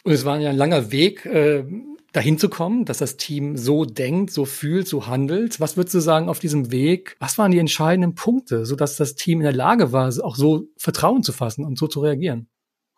Und 0.05 0.13
es 0.13 0.27
war 0.27 0.39
ja 0.39 0.51
ein 0.51 0.57
langer 0.57 0.93
Weg, 0.93 1.25
äh, 1.25 1.65
dahin 2.17 2.39
zu 2.39 2.49
kommen, 2.49 2.87
dass 2.87 2.99
das 2.99 3.19
Team 3.19 3.59
so 3.59 3.85
denkt, 3.85 4.33
so 4.33 4.47
fühlt, 4.47 4.89
so 4.89 5.07
handelt. 5.07 5.61
Was 5.61 5.77
würdest 5.77 5.95
du 5.95 6.01
sagen 6.01 6.31
auf 6.31 6.39
diesem 6.39 6.71
Weg? 6.73 7.17
Was 7.21 7.37
waren 7.37 7.51
die 7.51 7.59
entscheidenden 7.59 8.15
Punkte, 8.15 8.65
sodass 8.65 8.97
das 8.97 9.17
Team 9.17 9.41
in 9.41 9.45
der 9.45 9.53
Lage 9.53 9.93
war, 9.93 10.11
auch 10.23 10.35
so 10.35 10.65
Vertrauen 10.79 11.23
zu 11.23 11.33
fassen 11.33 11.65
und 11.65 11.79
so 11.79 11.87
zu 11.89 12.01
reagieren? 12.01 12.49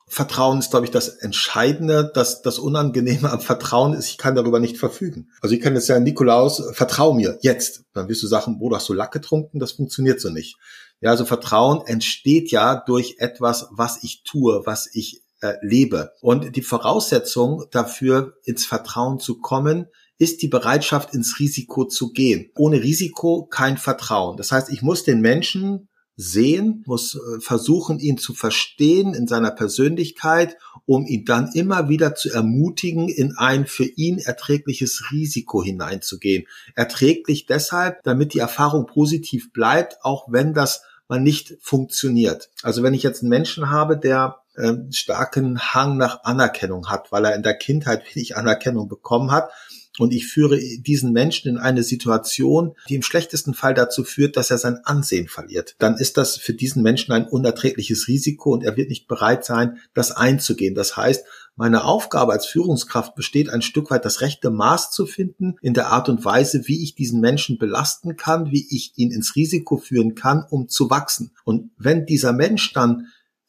Vertrauen 0.06 0.60
ist, 0.60 0.70
glaube 0.70 0.86
ich, 0.86 0.92
das 0.92 1.08
Entscheidende. 1.08 2.10
Das, 2.14 2.42
das 2.42 2.60
Unangenehme 2.60 3.30
am 3.30 3.40
Vertrauen 3.40 3.92
ist, 3.92 4.08
ich 4.08 4.18
kann 4.18 4.36
darüber 4.36 4.60
nicht 4.60 4.78
verfügen. 4.78 5.30
Also 5.42 5.54
ich 5.54 5.60
kann 5.60 5.74
jetzt 5.74 5.86
sagen, 5.86 6.04
Nikolaus, 6.04 6.62
vertrau 6.72 7.12
mir 7.12 7.38
jetzt. 7.42 7.82
Dann 7.94 8.08
wirst 8.08 8.22
du 8.22 8.28
sagen, 8.28 8.58
du 8.60 8.74
hast 8.74 8.86
so 8.86 8.94
Lack 8.94 9.10
getrunken, 9.10 9.58
das 9.58 9.72
funktioniert 9.72 10.20
so 10.20 10.30
nicht. 10.30 10.56
Ja, 11.00 11.10
also 11.10 11.24
Vertrauen 11.24 11.82
entsteht 11.86 12.52
ja 12.52 12.76
durch 12.76 13.16
etwas, 13.18 13.68
was 13.72 14.02
ich 14.02 14.22
tue, 14.22 14.62
was 14.64 14.88
ich 14.92 15.22
äh, 15.40 15.54
lebe. 15.62 16.12
Und 16.20 16.56
die 16.56 16.62
Voraussetzung 16.62 17.64
dafür, 17.70 18.34
ins 18.44 18.66
Vertrauen 18.66 19.20
zu 19.20 19.40
kommen, 19.40 19.86
ist 20.18 20.42
die 20.42 20.48
Bereitschaft, 20.48 21.14
ins 21.14 21.38
Risiko 21.38 21.84
zu 21.84 22.12
gehen. 22.12 22.50
Ohne 22.56 22.82
Risiko 22.82 23.46
kein 23.46 23.78
Vertrauen. 23.78 24.36
Das 24.36 24.50
heißt, 24.50 24.70
ich 24.70 24.82
muss 24.82 25.04
den 25.04 25.20
Menschen 25.20 25.88
sehen, 26.16 26.82
muss 26.84 27.14
äh, 27.14 27.40
versuchen, 27.40 28.00
ihn 28.00 28.18
zu 28.18 28.34
verstehen 28.34 29.14
in 29.14 29.28
seiner 29.28 29.52
Persönlichkeit, 29.52 30.56
um 30.84 31.06
ihn 31.06 31.24
dann 31.24 31.52
immer 31.54 31.88
wieder 31.88 32.16
zu 32.16 32.30
ermutigen, 32.30 33.08
in 33.08 33.36
ein 33.36 33.66
für 33.66 33.84
ihn 33.84 34.18
erträgliches 34.18 35.12
Risiko 35.12 35.62
hineinzugehen. 35.62 36.46
Erträglich 36.74 37.46
deshalb, 37.46 38.02
damit 38.02 38.34
die 38.34 38.40
Erfahrung 38.40 38.86
positiv 38.86 39.52
bleibt, 39.52 39.98
auch 40.02 40.26
wenn 40.28 40.54
das 40.54 40.82
mal 41.06 41.20
nicht 41.20 41.56
funktioniert. 41.60 42.50
Also 42.62 42.82
wenn 42.82 42.94
ich 42.94 43.04
jetzt 43.04 43.22
einen 43.22 43.30
Menschen 43.30 43.70
habe, 43.70 43.96
der 43.96 44.40
äh, 44.58 44.92
starken 44.92 45.58
Hang 45.58 45.96
nach 45.96 46.24
Anerkennung 46.24 46.88
hat, 46.88 47.12
weil 47.12 47.24
er 47.24 47.34
in 47.34 47.42
der 47.42 47.54
Kindheit 47.54 48.02
wenig 48.14 48.36
Anerkennung 48.36 48.88
bekommen 48.88 49.30
hat, 49.30 49.50
und 49.98 50.12
ich 50.12 50.28
führe 50.28 50.58
diesen 50.58 51.12
Menschen 51.12 51.48
in 51.48 51.58
eine 51.58 51.82
Situation, 51.82 52.74
die 52.88 52.94
im 52.94 53.02
schlechtesten 53.02 53.52
Fall 53.52 53.74
dazu 53.74 54.04
führt, 54.04 54.36
dass 54.36 54.50
er 54.50 54.58
sein 54.58 54.78
Ansehen 54.84 55.26
verliert. 55.26 55.74
Dann 55.78 55.96
ist 55.96 56.16
das 56.16 56.36
für 56.36 56.54
diesen 56.54 56.82
Menschen 56.82 57.12
ein 57.12 57.26
unerträgliches 57.26 58.06
Risiko 58.06 58.52
und 58.52 58.62
er 58.62 58.76
wird 58.76 58.90
nicht 58.90 59.08
bereit 59.08 59.44
sein, 59.44 59.78
das 59.94 60.12
einzugehen. 60.12 60.76
Das 60.76 60.96
heißt, 60.96 61.24
Meine 61.60 61.82
Aufgabe 61.82 62.34
als 62.34 62.46
Führungskraft 62.46 63.16
besteht 63.16 63.50
ein 63.50 63.62
Stück 63.62 63.90
weit 63.90 64.04
das 64.04 64.20
rechte 64.20 64.48
Maß 64.48 64.92
zu 64.92 65.06
finden 65.06 65.56
in 65.60 65.74
der 65.74 65.88
Art 65.88 66.08
und 66.08 66.24
Weise, 66.24 66.68
wie 66.68 66.84
ich 66.84 66.94
diesen 66.94 67.20
Menschen 67.20 67.58
belasten 67.58 68.16
kann, 68.16 68.52
wie 68.52 68.64
ich 68.70 68.92
ihn 68.94 69.10
ins 69.10 69.34
Risiko 69.34 69.76
führen 69.76 70.14
kann, 70.14 70.44
um 70.48 70.68
zu 70.68 70.88
wachsen. 70.88 71.32
Und 71.42 71.72
wenn 71.76 72.06
dieser 72.06 72.32
Mensch 72.32 72.72
dann 72.74 73.08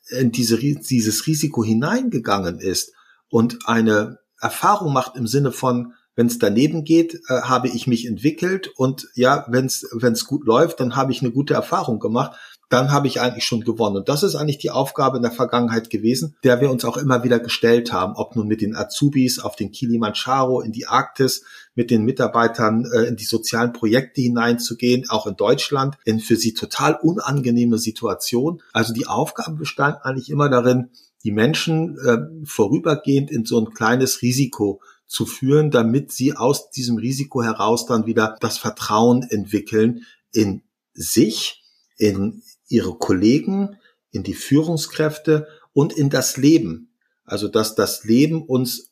in 0.10 0.32
diese, 0.32 0.58
dieses 0.58 1.28
Risiko 1.28 1.64
hineingegangen 1.64 2.60
ist 2.60 2.94
und 3.30 3.60
eine 3.66 4.20
Erfahrung 4.40 4.94
macht 4.94 5.16
im 5.16 5.28
Sinne 5.28 5.52
von, 5.52 5.94
wenn 6.16 6.28
es 6.28 6.40
daneben 6.40 6.84
geht, 6.84 7.16
äh, 7.30 7.42
habe 7.44 7.70
ich 7.70 7.88
mich 7.88 8.06
entwickelt 8.06 8.72
und 8.76 9.08
ja, 9.16 9.46
wenn 9.50 9.66
es 9.68 10.26
gut 10.26 10.46
läuft, 10.46 10.80
dann 10.80 10.96
habe 10.96 11.12
ich 11.12 11.22
eine 11.22 11.32
gute 11.32 11.54
Erfahrung 11.54 12.00
gemacht 12.00 12.38
dann 12.70 12.92
habe 12.92 13.08
ich 13.08 13.20
eigentlich 13.20 13.46
schon 13.46 13.62
gewonnen. 13.62 13.98
Und 13.98 14.10
das 14.10 14.24
ist 14.24 14.36
eigentlich 14.36 14.60
die 14.60 14.70
Aufgabe 14.70 15.18
in 15.18 15.24
der 15.24 15.32
Vergangenheit 15.32 15.90
gewesen, 15.90 16.36
der 16.44 16.62
wir 16.62 16.70
uns 16.70 16.86
auch 16.86 16.98
immer 16.98 17.24
wieder 17.24 17.40
gestellt 17.40 17.92
haben, 17.92 18.14
ob 18.16 18.36
nun 18.36 18.48
mit 18.48 18.62
den 18.62 18.76
Azubis 18.76 19.40
auf 19.40 19.56
den 19.56 19.72
Kilimanjaro, 19.72 20.62
in 20.62 20.72
die 20.72 20.86
Arktis, 20.86 21.44
mit 21.74 21.90
den 21.90 22.04
Mitarbeitern 22.04 22.86
äh, 22.94 23.04
in 23.06 23.16
die 23.16 23.26
sozialen 23.26 23.74
Projekte 23.74 24.22
hineinzugehen, 24.22 25.10
auch 25.10 25.26
in 25.26 25.36
Deutschland, 25.36 25.98
in 26.06 26.20
für 26.20 26.36
sie 26.36 26.54
total 26.54 26.98
unangenehme 27.02 27.80
Situation. 27.80 28.62
Also 28.72 28.94
die 28.94 29.08
Aufgabe 29.08 29.58
bestand 29.58 29.98
eigentlich 30.04 30.30
immer 30.30 30.50
darin, 30.50 30.90
die 31.24 31.32
Menschen 31.32 31.98
äh, 32.06 32.46
vorübergehend 32.46 33.32
in 33.32 33.46
so 33.46 33.60
ein 33.60 33.74
kleines 33.74 34.22
Risiko 34.22 34.82
zu 35.08 35.26
führen, 35.26 35.72
damit 35.72 36.12
sie 36.12 36.36
aus 36.36 36.70
diesem 36.70 36.98
Risiko 36.98 37.42
heraus 37.42 37.88
dann 37.88 38.06
wieder 38.06 38.38
das 38.40 38.58
Vertrauen 38.60 39.24
entwickeln 39.24 40.06
in 40.32 40.62
sich, 40.94 41.64
in 41.98 42.44
ihre 42.70 42.98
Kollegen, 42.98 43.78
in 44.12 44.24
die 44.24 44.34
Führungskräfte 44.34 45.48
und 45.74 45.94
in 45.94 46.10
das 46.10 46.38
Leben. 46.38 46.96
Also 47.26 47.48
dass 47.48 47.76
das 47.76 48.04
Leben 48.06 48.42
uns 48.42 48.92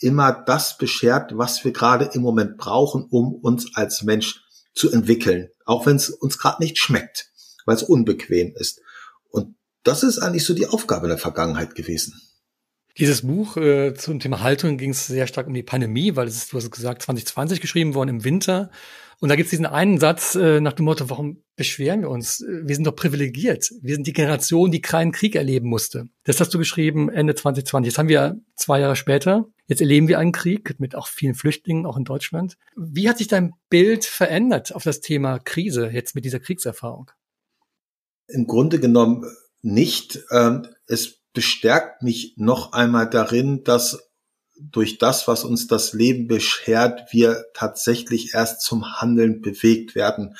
immer 0.00 0.32
das 0.32 0.78
beschert, 0.78 1.36
was 1.36 1.64
wir 1.64 1.72
gerade 1.72 2.10
im 2.14 2.22
Moment 2.22 2.56
brauchen, 2.56 3.06
um 3.10 3.34
uns 3.34 3.76
als 3.76 4.02
Mensch 4.02 4.40
zu 4.74 4.90
entwickeln, 4.90 5.50
auch 5.66 5.86
wenn 5.86 5.96
es 5.96 6.10
uns 6.10 6.38
gerade 6.38 6.62
nicht 6.62 6.78
schmeckt, 6.78 7.30
weil 7.66 7.76
es 7.76 7.82
unbequem 7.82 8.54
ist. 8.56 8.80
Und 9.28 9.56
das 9.82 10.02
ist 10.02 10.18
eigentlich 10.18 10.44
so 10.44 10.54
die 10.54 10.66
Aufgabe 10.66 11.08
der 11.08 11.18
Vergangenheit 11.18 11.74
gewesen. 11.74 12.20
Dieses 12.98 13.22
Buch 13.22 13.56
äh, 13.56 13.94
zum 13.94 14.20
Thema 14.20 14.40
Haltung 14.40 14.76
ging 14.76 14.90
es 14.90 15.06
sehr 15.06 15.26
stark 15.26 15.46
um 15.46 15.54
die 15.54 15.62
Pandemie, 15.62 16.16
weil 16.16 16.26
es 16.26 16.36
ist, 16.36 16.52
du 16.52 16.56
hast 16.56 16.70
gesagt, 16.70 17.02
2020 17.02 17.60
geschrieben 17.60 17.94
worden 17.94 18.10
im 18.10 18.24
Winter. 18.24 18.70
Und 19.20 19.28
da 19.28 19.36
gibt 19.36 19.46
es 19.46 19.50
diesen 19.50 19.66
einen 19.66 19.98
Satz 19.98 20.34
äh, 20.34 20.60
nach 20.60 20.72
dem 20.72 20.86
Motto, 20.86 21.10
warum 21.10 21.42
beschweren 21.54 22.00
wir 22.00 22.08
uns? 22.08 22.42
Wir 22.48 22.74
sind 22.74 22.86
doch 22.86 22.96
privilegiert. 22.96 23.70
Wir 23.82 23.94
sind 23.94 24.06
die 24.06 24.14
Generation, 24.14 24.70
die 24.70 24.80
keinen 24.80 25.12
Krieg 25.12 25.36
erleben 25.36 25.68
musste. 25.68 26.08
Das 26.24 26.40
hast 26.40 26.54
du 26.54 26.58
geschrieben 26.58 27.10
Ende 27.10 27.34
2020. 27.34 27.90
Jetzt 27.90 27.98
haben 27.98 28.08
wir 28.08 28.40
zwei 28.54 28.80
Jahre 28.80 28.96
später. 28.96 29.46
Jetzt 29.66 29.82
erleben 29.82 30.08
wir 30.08 30.18
einen 30.18 30.32
Krieg 30.32 30.80
mit 30.80 30.94
auch 30.94 31.06
vielen 31.06 31.34
Flüchtlingen, 31.34 31.84
auch 31.84 31.98
in 31.98 32.04
Deutschland. 32.04 32.56
Wie 32.76 33.10
hat 33.10 33.18
sich 33.18 33.28
dein 33.28 33.52
Bild 33.68 34.06
verändert 34.06 34.74
auf 34.74 34.84
das 34.84 35.00
Thema 35.00 35.38
Krise 35.38 35.90
jetzt 35.92 36.14
mit 36.14 36.24
dieser 36.24 36.40
Kriegserfahrung? 36.40 37.10
Im 38.26 38.46
Grunde 38.46 38.80
genommen 38.80 39.26
nicht. 39.60 40.20
Ähm, 40.30 40.66
es 40.86 41.20
bestärkt 41.34 42.02
mich 42.02 42.34
noch 42.38 42.72
einmal 42.72 43.08
darin, 43.08 43.64
dass 43.64 44.09
durch 44.70 44.98
das, 44.98 45.26
was 45.26 45.44
uns 45.44 45.66
das 45.66 45.92
Leben 45.92 46.28
beschert, 46.28 47.12
wir 47.12 47.44
tatsächlich 47.54 48.34
erst 48.34 48.62
zum 48.62 49.00
Handeln 49.00 49.40
bewegt 49.40 49.94
werden. 49.94 50.36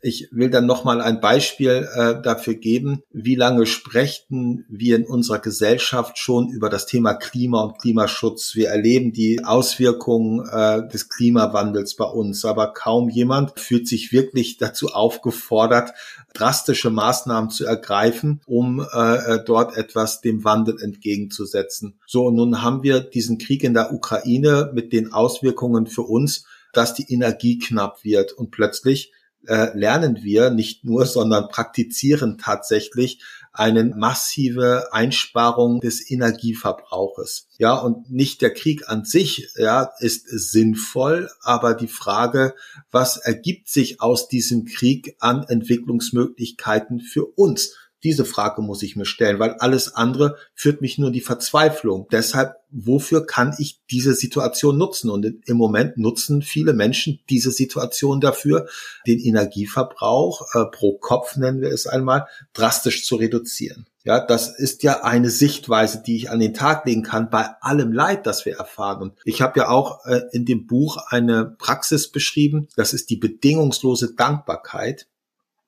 Ich 0.00 0.28
will 0.32 0.50
dann 0.50 0.66
noch 0.66 0.84
mal 0.84 1.00
ein 1.00 1.20
Beispiel 1.20 1.88
äh, 1.94 2.22
dafür 2.22 2.54
geben, 2.54 3.02
wie 3.12 3.34
lange 3.34 3.66
sprechen 3.66 4.64
wir 4.68 4.96
in 4.96 5.06
unserer 5.06 5.38
Gesellschaft 5.38 6.18
schon 6.18 6.48
über 6.48 6.70
das 6.70 6.86
Thema 6.86 7.14
Klima 7.14 7.62
und 7.62 7.78
Klimaschutz. 7.78 8.54
Wir 8.54 8.68
erleben 8.68 9.12
die 9.12 9.44
Auswirkungen 9.44 10.48
äh, 10.48 10.88
des 10.88 11.08
Klimawandels 11.08 11.96
bei 11.96 12.04
uns, 12.04 12.44
aber 12.44 12.72
kaum 12.72 13.08
jemand 13.08 13.58
fühlt 13.58 13.86
sich 13.86 14.12
wirklich 14.12 14.56
dazu 14.56 14.88
aufgefordert, 14.88 15.92
drastische 16.34 16.90
Maßnahmen 16.90 17.50
zu 17.50 17.64
ergreifen, 17.64 18.40
um 18.46 18.80
äh, 18.80 19.38
dort 19.44 19.76
etwas 19.76 20.20
dem 20.20 20.44
Wandel 20.44 20.80
entgegenzusetzen. 20.80 22.00
So, 22.06 22.26
und 22.26 22.36
nun 22.36 22.62
haben 22.62 22.82
wir 22.82 23.00
diesen 23.00 23.38
Krieg 23.38 23.64
in 23.64 23.74
der 23.74 23.92
Ukraine 23.92 24.70
mit 24.74 24.92
den 24.92 25.12
Auswirkungen 25.12 25.86
für 25.86 26.02
uns, 26.02 26.46
dass 26.72 26.94
die 26.94 27.12
Energie 27.12 27.58
knapp 27.58 28.04
wird 28.04 28.32
und 28.32 28.50
plötzlich 28.50 29.12
äh, 29.46 29.76
lernen 29.76 30.22
wir 30.22 30.50
nicht 30.50 30.84
nur, 30.84 31.06
sondern 31.06 31.48
praktizieren 31.48 32.38
tatsächlich 32.38 33.22
eine 33.52 33.84
massive 33.84 34.92
Einsparung 34.92 35.80
des 35.80 36.10
Energieverbrauches. 36.10 37.48
Ja, 37.58 37.74
und 37.78 38.10
nicht 38.10 38.40
der 38.40 38.54
Krieg 38.54 38.88
an 38.88 39.04
sich, 39.04 39.50
ja, 39.56 39.90
ist 39.98 40.26
sinnvoll, 40.28 41.28
aber 41.42 41.74
die 41.74 41.88
Frage, 41.88 42.54
was 42.90 43.18
ergibt 43.18 43.68
sich 43.68 44.00
aus 44.00 44.28
diesem 44.28 44.64
Krieg 44.64 45.16
an 45.20 45.44
Entwicklungsmöglichkeiten 45.44 47.00
für 47.00 47.26
uns? 47.26 47.74
Diese 48.04 48.24
Frage 48.24 48.62
muss 48.62 48.82
ich 48.82 48.96
mir 48.96 49.04
stellen, 49.04 49.38
weil 49.38 49.52
alles 49.58 49.94
andere 49.94 50.36
führt 50.54 50.80
mich 50.80 50.98
nur 50.98 51.08
in 51.08 51.12
die 51.12 51.20
Verzweiflung. 51.20 52.08
Deshalb, 52.10 52.56
wofür 52.70 53.26
kann 53.26 53.54
ich 53.58 53.80
diese 53.90 54.14
Situation 54.14 54.76
nutzen? 54.76 55.10
Und 55.10 55.26
im 55.46 55.56
Moment 55.56 55.98
nutzen 55.98 56.42
viele 56.42 56.72
Menschen 56.72 57.20
diese 57.30 57.52
Situation 57.52 58.20
dafür, 58.20 58.66
den 59.06 59.20
Energieverbrauch 59.20 60.42
äh, 60.54 60.64
pro 60.66 60.98
Kopf, 60.98 61.36
nennen 61.36 61.60
wir 61.60 61.70
es 61.70 61.86
einmal, 61.86 62.26
drastisch 62.52 63.04
zu 63.04 63.16
reduzieren. 63.16 63.86
Ja, 64.04 64.18
das 64.24 64.58
ist 64.58 64.82
ja 64.82 65.04
eine 65.04 65.30
Sichtweise, 65.30 66.02
die 66.04 66.16
ich 66.16 66.30
an 66.30 66.40
den 66.40 66.54
Tag 66.54 66.84
legen 66.86 67.04
kann 67.04 67.30
bei 67.30 67.50
allem 67.60 67.92
Leid, 67.92 68.26
das 68.26 68.44
wir 68.44 68.56
erfahren. 68.56 69.00
Und 69.00 69.18
ich 69.24 69.42
habe 69.42 69.60
ja 69.60 69.68
auch 69.68 70.04
äh, 70.06 70.22
in 70.32 70.44
dem 70.44 70.66
Buch 70.66 70.96
eine 71.08 71.54
Praxis 71.58 72.10
beschrieben, 72.10 72.66
das 72.74 72.94
ist 72.94 73.10
die 73.10 73.16
bedingungslose 73.16 74.14
Dankbarkeit 74.14 75.06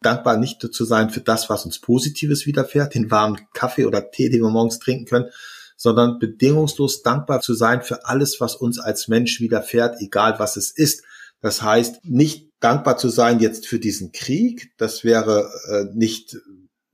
dankbar 0.04 0.36
nicht 0.36 0.60
zu 0.60 0.84
sein 0.84 1.10
für 1.10 1.20
das, 1.20 1.48
was 1.50 1.64
uns 1.64 1.80
Positives 1.80 2.46
widerfährt, 2.46 2.94
den 2.94 3.10
warmen 3.10 3.40
Kaffee 3.54 3.86
oder 3.86 4.10
Tee, 4.10 4.28
den 4.28 4.42
wir 4.42 4.50
morgens 4.50 4.78
trinken 4.78 5.06
können, 5.06 5.30
sondern 5.76 6.18
bedingungslos 6.18 7.02
dankbar 7.02 7.40
zu 7.40 7.54
sein 7.54 7.82
für 7.82 8.06
alles, 8.06 8.40
was 8.40 8.54
uns 8.54 8.78
als 8.78 9.08
Mensch 9.08 9.40
widerfährt, 9.40 10.00
egal 10.00 10.38
was 10.38 10.56
es 10.56 10.70
ist. 10.70 11.04
Das 11.40 11.62
heißt, 11.62 12.04
nicht 12.04 12.50
dankbar 12.60 12.96
zu 12.96 13.08
sein 13.08 13.40
jetzt 13.40 13.66
für 13.66 13.78
diesen 13.78 14.12
Krieg, 14.12 14.72
das 14.78 15.04
wäre 15.04 15.50
äh, 15.68 15.84
nicht 15.94 16.38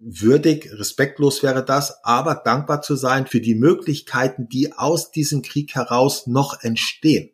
würdig, 0.00 0.72
respektlos 0.72 1.42
wäre 1.42 1.64
das, 1.64 2.02
aber 2.04 2.34
dankbar 2.34 2.80
zu 2.82 2.96
sein 2.96 3.26
für 3.26 3.40
die 3.40 3.54
Möglichkeiten, 3.54 4.48
die 4.48 4.72
aus 4.72 5.10
diesem 5.10 5.42
Krieg 5.42 5.74
heraus 5.74 6.26
noch 6.26 6.62
entstehen. 6.62 7.30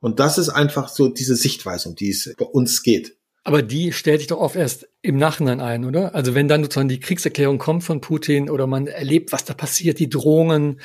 Und 0.00 0.20
das 0.20 0.38
ist 0.38 0.50
einfach 0.50 0.88
so 0.88 1.08
diese 1.08 1.34
Sichtweise, 1.34 1.88
um 1.88 1.94
die 1.94 2.10
es 2.10 2.32
bei 2.36 2.44
uns 2.44 2.82
geht. 2.82 3.16
Aber 3.50 3.62
die 3.62 3.92
stellt 3.92 4.20
sich 4.20 4.28
doch 4.28 4.38
oft 4.38 4.54
erst 4.54 4.88
im 5.02 5.16
Nachhinein 5.16 5.60
ein, 5.60 5.84
oder? 5.84 6.14
Also 6.14 6.36
wenn 6.36 6.46
dann 6.46 6.62
sozusagen 6.62 6.88
die 6.88 7.00
Kriegserklärung 7.00 7.58
kommt 7.58 7.82
von 7.82 8.00
Putin 8.00 8.48
oder 8.48 8.68
man 8.68 8.86
erlebt, 8.86 9.32
was 9.32 9.44
da 9.44 9.54
passiert, 9.54 9.98
die 9.98 10.08
Drohungen, 10.08 10.80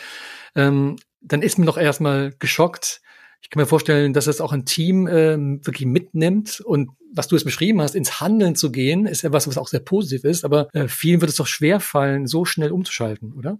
ähm, 0.56 0.95
dann 1.21 1.43
ist 1.43 1.60
man 1.60 1.67
doch 1.67 1.78
erstmal 1.78 2.34
geschockt. 2.39 3.01
Ich 3.43 3.51
kann 3.51 3.62
mir 3.62 3.67
vorstellen, 3.67 4.13
dass 4.13 4.25
es 4.25 4.41
auch 4.41 4.51
ein 4.51 4.65
Team 4.65 5.06
ähm, 5.06 5.63
wirklich 5.63 5.86
mitnimmt 5.86 6.60
und 6.60 6.89
was 7.13 7.28
du 7.28 7.36
es 7.36 7.43
beschrieben 7.43 7.82
hast, 7.82 7.93
ins 7.93 8.19
Handeln 8.19 8.56
zu 8.56 8.71
gehen, 8.71 9.06
ist 9.06 9.21
ja 9.21 9.32
was, 9.32 9.47
was 9.47 9.60
auch 9.60 9.67
sehr 9.67 9.82
positiv 9.82 10.23
ist, 10.23 10.43
aber 10.43 10.67
äh, 10.73 10.88
vielen 10.88 11.21
wird 11.21 11.30
es 11.30 11.38
doch 11.38 11.45
schwer 11.45 11.80
fallen, 11.80 12.25
so 12.25 12.45
schnell 12.45 12.71
umzuschalten, 12.71 13.32
oder? 13.34 13.60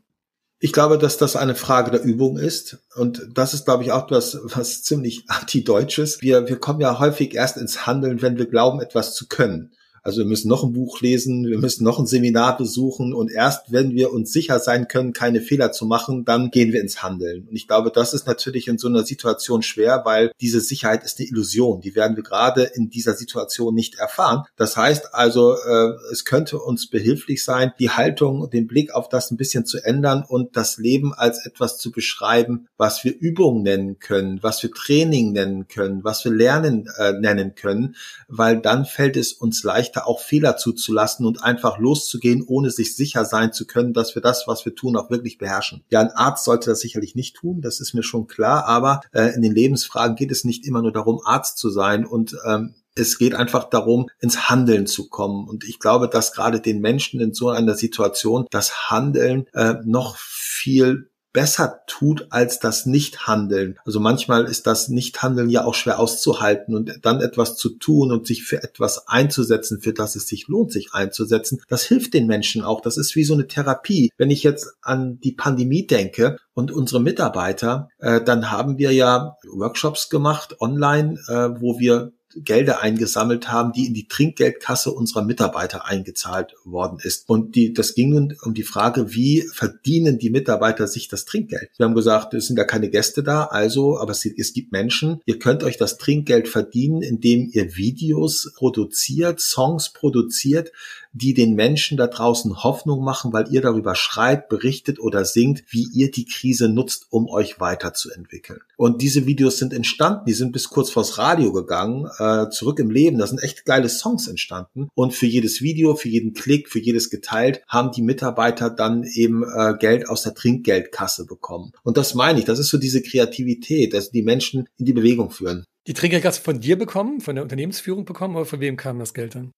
Ich 0.66 0.74
glaube, 0.74 0.98
dass 0.98 1.18
das 1.18 1.36
eine 1.36 1.54
Frage 1.54 1.92
der 1.92 2.02
Übung 2.02 2.40
ist. 2.40 2.80
Und 2.96 3.22
das 3.36 3.54
ist, 3.54 3.66
glaube 3.66 3.84
ich, 3.84 3.92
auch 3.92 4.10
was, 4.10 4.40
was 4.46 4.82
ziemlich 4.82 5.26
anti-deutsches. 5.28 6.24
Wir, 6.24 6.48
wir 6.48 6.58
kommen 6.58 6.82
ja 6.82 6.98
häufig 6.98 7.36
erst 7.36 7.58
ins 7.58 7.86
Handeln, 7.86 8.24
wenn 8.24 8.40
wir 8.40 8.48
glauben, 8.48 8.82
etwas 8.82 9.14
zu 9.14 9.28
können. 9.28 9.74
Also 10.06 10.20
wir 10.20 10.28
müssen 10.28 10.50
noch 10.50 10.64
ein 10.64 10.74
Buch 10.74 11.02
lesen, 11.02 11.48
wir 11.48 11.58
müssen 11.58 11.84
noch 11.84 11.98
ein 11.98 12.06
Seminar 12.06 12.58
besuchen 12.58 13.12
und 13.12 13.32
erst 13.32 13.72
wenn 13.72 13.96
wir 13.96 14.14
uns 14.14 14.32
sicher 14.32 14.60
sein 14.60 14.88
können, 14.88 15.14
keine 15.14 15.42
Fehler 15.42 15.72
zu 15.72 15.88
machen, 15.88 16.26
dann 16.26 16.52
gehen 16.52 16.72
wir 16.72 16.80
ins 16.80 17.02
Handeln. 17.02 17.48
Und 17.50 17.56
ich 17.56 17.68
glaube, 17.68 17.92
das 17.92 18.14
ist 18.14 18.28
natürlich 18.28 18.68
in 18.68 18.78
so 18.78 18.88
einer 18.88 19.04
Situation 19.04 19.64
schwer, 19.64 20.04
weil 20.06 20.32
diese 20.40 20.62
Sicherheit 20.62 21.04
ist 21.04 21.18
eine 21.18 21.28
Illusion. 21.28 21.82
Die 21.82 21.96
werden 21.96 22.16
wir 22.16 22.22
gerade 22.22 22.66
in 22.76 22.92
dieser 22.92 23.16
Situation 23.16 23.74
nicht 23.74 23.96
erfahren. 23.96 24.44
Das 24.58 24.78
heißt 24.78 25.16
also, 25.16 25.56
äh, 25.56 25.94
es 26.12 26.24
könnte 26.24 26.60
uns 26.60 26.88
behilflich 26.88 27.44
sein, 27.44 27.72
die 27.80 27.90
Haltung, 27.90 28.48
den 28.52 28.68
Blick 28.68 28.94
auf 28.94 29.10
das 29.10 29.32
ein 29.32 29.38
bisschen 29.38 29.66
zu 29.66 29.84
ändern 29.84 30.24
und 30.28 30.56
das 30.56 30.78
Leben 30.78 31.16
als 31.16 31.44
etwas 31.48 31.80
zu 31.80 31.92
beschreiben, 31.92 32.68
was 32.78 33.04
wir 33.04 33.18
Übung 33.18 33.64
nennen 33.64 33.98
können, 33.98 34.38
was 34.44 34.62
wir 34.62 34.72
Training 34.72 35.32
nennen 35.32 35.68
können, 35.68 36.04
was 36.04 36.24
wir 36.24 36.32
Lernen 36.32 36.88
äh, 37.00 37.14
nennen 37.14 37.56
können, 37.56 37.96
weil 38.28 38.62
dann 38.62 38.86
fällt 38.86 39.18
es 39.18 39.34
uns 39.34 39.64
leichter, 39.64 39.95
leichter, 39.96 40.08
auch 40.08 40.20
Fehler 40.20 40.58
zuzulassen 40.58 41.26
und 41.26 41.44
einfach 41.44 41.78
loszugehen, 41.78 42.44
ohne 42.46 42.70
sich 42.72 42.96
sicher 42.96 43.26
sein 43.26 43.54
zu 43.54 43.66
können, 43.66 43.94
dass 43.94 44.16
wir 44.16 44.22
das, 44.22 44.46
was 44.48 44.66
wir 44.66 44.76
tun, 44.76 44.96
auch 44.98 45.10
wirklich 45.10 45.38
beherrschen. 45.38 45.84
Ja, 45.90 46.02
ein 46.02 46.12
Arzt 46.12 46.46
sollte 46.46 46.70
das 46.70 46.80
sicherlich 46.80 47.16
nicht 47.16 47.36
tun, 47.36 47.62
das 47.62 47.80
ist 47.80 47.94
mir 47.94 48.04
schon 48.04 48.28
klar, 48.28 48.66
aber 48.66 49.02
äh, 49.12 49.34
in 49.36 49.42
den 49.42 49.54
Lebensfragen 49.54 50.16
geht 50.16 50.32
es 50.32 50.44
nicht 50.44 50.66
immer 50.66 50.82
nur 50.82 50.92
darum, 50.92 51.22
Arzt 51.24 51.58
zu 51.58 51.70
sein 51.70 52.06
und 52.06 52.36
ähm, 52.46 52.76
es 52.98 53.18
geht 53.18 53.34
einfach 53.34 53.70
darum, 53.70 54.08
ins 54.22 54.50
Handeln 54.50 54.88
zu 54.88 55.10
kommen. 55.10 55.50
Und 55.50 55.66
ich 55.66 55.80
glaube, 55.80 56.08
dass 56.08 56.32
gerade 56.32 56.62
den 56.62 56.80
Menschen 56.80 57.20
in 57.20 57.34
so 57.34 57.50
einer 57.50 57.76
Situation 57.76 58.46
das 58.52 58.90
Handeln 58.90 59.48
äh, 59.54 59.74
noch 59.84 60.16
viel 60.16 61.10
besser 61.36 61.82
tut 61.86 62.28
als 62.30 62.60
das 62.60 62.86
Nichthandeln. 62.86 63.78
Also 63.86 64.00
manchmal 64.00 64.46
ist 64.46 64.66
das 64.68 64.88
Nichthandeln 64.88 65.50
ja 65.50 65.66
auch 65.66 65.74
schwer 65.74 66.00
auszuhalten 66.00 66.74
und 66.74 67.00
dann 67.02 67.20
etwas 67.20 67.58
zu 67.58 67.72
tun 67.78 68.14
und 68.14 68.26
sich 68.26 68.46
für 68.46 68.64
etwas 68.64 69.10
einzusetzen, 69.10 69.82
für 69.82 69.92
das 69.92 70.16
es 70.16 70.28
sich 70.28 70.48
lohnt, 70.48 70.72
sich 70.72 70.94
einzusetzen. 70.94 71.62
Das 71.68 71.84
hilft 71.84 72.14
den 72.14 72.26
Menschen 72.26 72.64
auch. 72.64 72.80
Das 72.80 72.96
ist 72.96 73.18
wie 73.18 73.26
so 73.26 73.34
eine 73.34 73.48
Therapie. 73.48 74.12
Wenn 74.16 74.32
ich 74.32 74.44
jetzt 74.44 74.78
an 74.82 75.20
die 75.20 75.34
Pandemie 75.34 75.86
denke 75.86 76.38
und 76.54 76.72
unsere 76.72 77.02
Mitarbeiter, 77.02 77.90
äh, 78.00 78.22
dann 78.22 78.50
haben 78.50 78.78
wir 78.78 78.94
ja 78.94 79.36
Workshops 79.52 80.10
gemacht 80.10 80.62
online, 80.62 81.20
äh, 81.28 81.50
wo 81.60 81.80
wir 81.80 82.14
Gelder 82.36 82.82
eingesammelt 82.82 83.52
haben, 83.52 83.72
die 83.72 83.86
in 83.86 83.94
die 83.94 84.08
Trinkgeldkasse 84.08 84.92
unserer 84.92 85.24
Mitarbeiter 85.24 85.86
eingezahlt 85.86 86.56
worden 86.64 87.00
ist. 87.02 87.28
Und 87.30 87.56
die, 87.56 87.74
das 87.74 87.96
ging 87.96 88.36
um 88.44 88.54
die 88.54 88.64
Frage, 88.64 89.14
wie 89.14 89.44
verdienen 89.54 90.20
die 90.20 90.30
Mitarbeiter 90.30 90.88
sich 90.88 91.08
das 91.08 91.26
Trinkgeld? 91.26 91.70
Wir 91.78 91.86
haben 91.86 91.96
gesagt, 91.96 92.34
es 92.34 92.48
sind 92.48 92.58
ja 92.58 92.64
keine 92.64 92.90
Gäste 92.90 93.24
da, 93.24 93.46
also, 93.46 94.00
aber 94.00 94.12
es, 94.12 94.26
es 94.26 94.54
gibt 94.54 94.72
Menschen, 94.72 95.22
ihr 95.26 95.40
könnt 95.40 95.64
euch 95.64 95.78
das 95.78 95.98
Trinkgeld 95.98 96.48
verdienen, 96.48 97.02
indem 97.02 97.50
ihr 97.52 97.76
Videos 97.76 98.54
produziert, 98.56 99.40
Songs 99.40 99.90
produziert, 99.90 100.72
die 101.16 101.34
den 101.34 101.56
Menschen 101.56 101.98
da 101.98 102.08
draußen 102.08 102.64
Hoffnung 102.64 103.04
machen, 103.04 103.32
weil 103.34 103.48
ihr 103.50 103.62
darüber 103.62 103.96
schreibt, 103.96 104.50
berichtet 104.50 105.00
oder 105.00 105.24
singt, 105.24 105.64
wie 105.70 105.88
ihr 105.94 106.12
die 106.12 106.26
Krise 106.26 106.68
nutzt, 106.68 107.08
um 107.10 107.28
euch 107.30 107.60
weiterzuentwickeln. 107.60 108.60
Und 108.78 109.02
diese 109.02 109.26
Videos 109.26 109.58
sind 109.58 109.74
entstanden, 109.74 110.26
die 110.28 110.34
sind 110.34 110.52
bis 110.52 110.70
kurz 110.70 110.90
vors 110.90 111.18
Radio 111.18 111.54
gegangen, 111.54 112.10
äh, 112.20 112.50
zurück 112.50 112.80
im 112.80 112.92
Leben. 112.92 113.18
Da 113.18 113.28
sind 113.28 113.42
echt 113.42 113.66
geile 113.66 113.88
Songs 113.88 114.28
entstanden. 114.28 114.90
Und 114.94 115.14
für 115.14 115.26
jedes 115.26 115.62
Video, 115.62 115.96
für 115.96 116.10
jeden 116.10 116.34
Klick, 116.34 116.70
für 116.70 116.80
jedes 116.80 117.10
geteilt, 117.10 117.62
haben 117.68 117.92
die 117.92 118.02
Mitarbeiter 118.02 118.70
dann 118.70 119.04
eben 119.04 119.44
äh, 119.44 119.76
Geld 119.80 120.10
aus 120.10 120.24
der 120.24 120.34
Trinkgeldkasse 120.34 121.26
bekommen. 121.26 121.72
Und 121.84 121.96
das 121.96 122.14
meine 122.14 122.40
ich, 122.40 122.46
das 122.46 122.60
ist 122.60 122.68
so 122.68 122.78
diese 122.78 123.02
Kreativität, 123.02 123.96
also 123.96 124.12
die 124.12 124.24
Menschen 124.24 124.68
in 124.78 124.86
die 124.86 124.94
Bewegung 124.94 125.32
führen. 125.32 125.64
Die 125.88 125.94
Trinkgeldkasse 125.94 126.42
von 126.42 126.60
dir 126.60 126.78
bekommen, 126.78 127.22
von 127.22 127.36
der 127.36 127.44
Unternehmensführung 127.44 128.04
bekommen 128.04 128.36
oder 128.36 128.46
von 128.46 128.60
wem 128.60 128.76
kam 128.76 129.00
das 129.00 129.14
Geld 129.14 129.36
dann? 129.36 129.52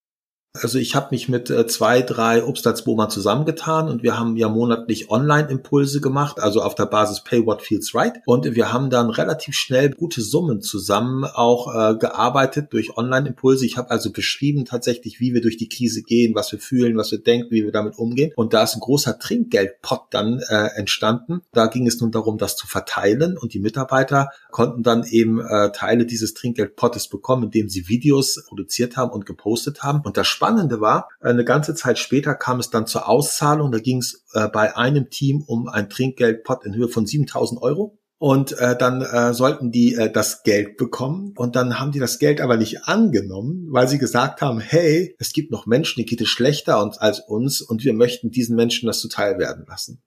Also 0.62 0.80
ich 0.80 0.96
habe 0.96 1.08
mich 1.12 1.30
mit 1.30 1.50
äh, 1.50 1.67
zwei, 1.67 2.02
drei 2.02 2.43
Obstalsbohmer 2.43 3.10
zusammengetan 3.10 3.88
und 3.89 4.04
wir 4.04 4.17
haben 4.17 4.38
ja 4.38 4.50
monatlich 4.50 5.10
Online-Impulse 5.10 6.02
gemacht, 6.02 6.39
also 6.39 6.62
auf 6.62 6.76
der 6.76 6.86
Basis 6.86 7.24
Pay 7.24 7.46
What 7.46 7.62
Feels 7.62 7.93
Right. 7.93 8.13
Und 8.26 8.56
wir 8.56 8.74
haben 8.74 8.89
dann 8.89 9.10
relativ 9.10 9.56
schnell 9.56 9.91
gute 9.91 10.22
Summen 10.22 10.62
zusammen 10.62 11.26
auch 11.26 11.74
äh, 11.74 11.96
gearbeitet 11.96 12.74
durch 12.74 12.98
Online-Impulse. 12.98 13.65
Ich 13.65 13.78
habe 13.78 13.91
also 13.91 14.12
beschrieben 14.12 14.65
tatsächlich, 14.65 15.20
wie 15.20 15.34
wir 15.34 15.41
durch 15.41 15.58
die 15.58 15.70
Krise 15.70 16.04
gehen, 16.04 16.36
was 16.36 16.52
wir 16.52 16.60
fühlen, 16.60 16.98
was 16.98 17.12
wir 17.12 17.20
denken, 17.20 17.52
wie 17.52 17.63
wir 17.63 17.72
damit 17.72 17.98
umgehen. 17.98 18.32
Und 18.36 18.54
da 18.54 18.63
ist 18.63 18.76
ein 18.76 18.82
großer 18.82 19.20
Trinkgeldpot 19.20 20.08
dann 20.12 20.39
äh, 20.50 20.70
entstanden. 20.76 21.41
Da 21.54 21.67
ging 21.67 21.88
es 21.88 22.00
nun 22.00 22.12
darum, 22.12 22.38
das 22.38 22.56
zu 22.56 22.67
verteilen 22.67 23.38
und 23.38 23.54
die 23.54 23.60
Mitarbeiter 23.60 24.30
konnten 24.52 24.84
dann 24.84 25.04
eben 25.04 25.39
äh, 25.39 25.72
Teile 25.72 26.06
dieses 26.06 26.34
Trinkgeldpottes 26.34 27.10
bekommen, 27.10 27.43
indem 27.43 27.70
sie 27.70 27.88
Videos 27.88 28.43
produziert 28.48 28.98
haben 28.98 29.12
und 29.12 29.26
gepostet 29.26 29.84
haben. 29.84 30.02
Und 30.04 30.17
das 30.17 30.28
Spannende 30.47 30.79
war, 30.79 31.10
eine 31.19 31.43
ganze 31.43 31.75
Zeit 31.75 31.99
später 31.99 32.33
kam 32.33 32.60
es 32.62 32.69
dann 32.69 32.88
zur 32.88 33.10
Auszahlung. 33.10 33.69
Da 33.69 33.79
ging 33.79 33.97
es 33.97 34.23
äh, 34.33 34.47
bei 34.47 34.77
einem 34.77 35.10
Team 35.10 35.43
um 35.45 35.67
ein 35.67 35.89
Trinkgeldpot 35.89 36.65
in 36.65 36.73
Höhe 36.73 36.88
von 36.88 37.05
7000 37.05 37.62
Euro. 37.62 37.99
Und 38.17 38.57
äh, 38.57 38.77
dann 38.77 39.01
äh, 39.01 39.33
sollten 39.33 39.71
die 39.71 39.95
äh, 39.95 40.10
das 40.10 40.43
Geld 40.43 40.77
bekommen. 40.77 41.33
Und 41.36 41.57
dann 41.57 41.79
haben 41.79 41.91
die 41.91 41.99
das 41.99 42.17
Geld 42.17 42.39
aber 42.39 42.55
nicht 42.55 42.86
angenommen, 42.86 43.67
weil 43.71 43.89
sie 43.89 43.97
gesagt 43.97 44.39
haben, 44.39 44.62
hey, 44.62 45.15
es 45.19 45.33
gibt 45.33 45.51
noch 45.51 45.65
Menschen, 45.65 45.99
die 45.99 46.05
geht 46.05 46.21
es 46.21 46.29
schlechter 46.29 46.77
als 46.77 47.19
uns 47.19 47.62
und 47.62 47.83
wir 47.83 47.93
möchten 47.93 48.31
diesen 48.31 48.55
Menschen 48.55 48.88
das 48.88 49.01
zuteil 49.01 49.38
werden 49.38 49.65
lassen. 49.67 50.01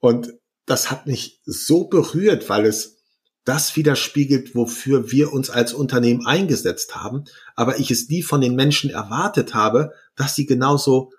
Und 0.00 0.32
das 0.66 0.90
hat 0.90 1.06
mich 1.06 1.42
so 1.44 1.88
berührt, 1.88 2.48
weil 2.48 2.64
es 2.64 2.93
das 3.44 3.76
widerspiegelt, 3.76 4.54
wofür 4.54 5.10
wir 5.10 5.32
uns 5.32 5.50
als 5.50 5.74
Unternehmen 5.74 6.26
eingesetzt 6.26 6.96
haben, 6.96 7.24
aber 7.54 7.78
ich 7.78 7.90
es 7.90 8.08
nie 8.08 8.22
von 8.22 8.40
den 8.40 8.54
Menschen 8.54 8.90
erwartet 8.90 9.54
habe, 9.54 9.92
dass 10.16 10.34
sie 10.34 10.46
genauso 10.46 11.12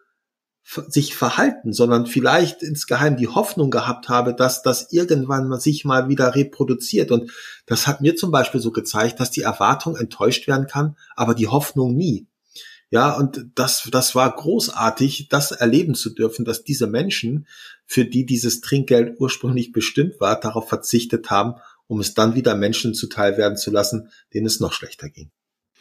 sich 0.88 1.16
verhalten, 1.16 1.74
sondern 1.74 2.08
vielleicht 2.08 2.64
insgeheim 2.64 3.18
die 3.18 3.28
Hoffnung 3.28 3.70
gehabt 3.70 4.10
habe, 4.10 4.34
dass 4.34 4.64
das 4.64 4.92
irgendwann 4.92 5.60
sich 5.60 5.86
mal 5.86 6.10
wieder 6.10 6.34
reproduziert. 6.34 7.12
Und 7.12 7.32
das 7.68 7.86
hat 7.86 8.02
mir 8.02 8.16
zum 8.16 8.32
Beispiel 8.32 8.60
so 8.60 8.72
gezeigt, 8.72 9.20
dass 9.20 9.30
die 9.30 9.44
Erwartung 9.44 9.96
enttäuscht 9.96 10.48
werden 10.48 10.66
kann, 10.66 10.98
aber 11.16 11.36
die 11.36 11.48
Hoffnung 11.48 11.96
nie. 11.96 12.26
Ja, 12.90 13.16
und 13.16 13.46
das, 13.56 13.88
das 13.92 14.16
war 14.16 14.34
großartig, 14.36 15.28
das 15.30 15.52
erleben 15.52 15.94
zu 15.94 16.12
dürfen, 16.12 16.46
dass 16.46 16.64
diese 16.64 16.88
Menschen, 16.88 17.48
für 17.86 18.06
die 18.06 18.26
dieses 18.26 18.62
Trinkgeld 18.62 19.20
ursprünglich 19.20 19.72
bestimmt 19.72 20.20
war, 20.20 20.40
darauf 20.40 20.68
verzichtet 20.68 21.30
haben 21.30 21.56
um 21.88 22.00
es 22.00 22.13
dann 22.13 22.36
wieder 22.36 22.56
Menschen 22.56 22.93
zuteil 22.93 23.38
werden 23.38 23.58
zu 23.58 23.71
lassen, 23.71 24.10
denen 24.34 24.48
es 24.48 24.60
noch 24.60 24.74
schlechter 24.74 25.10
ging. 25.10 25.32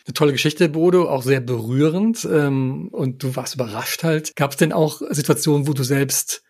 Eine 0.06 0.14
tolle 0.14 0.32
Geschichte, 0.32 0.68
Bodo, 0.68 1.08
auch 1.08 1.22
sehr 1.22 1.40
berührend. 1.40 2.28
Ähm, 2.30 2.88
und 2.92 3.22
du 3.22 3.36
warst 3.36 3.54
überrascht 3.54 4.02
halt. 4.02 4.36
Gab 4.36 4.50
es 4.50 4.58
denn 4.58 4.72
auch 4.72 5.00
Situationen, 5.10 5.66
wo 5.66 5.72
du 5.72 5.82
selbst 5.82 6.42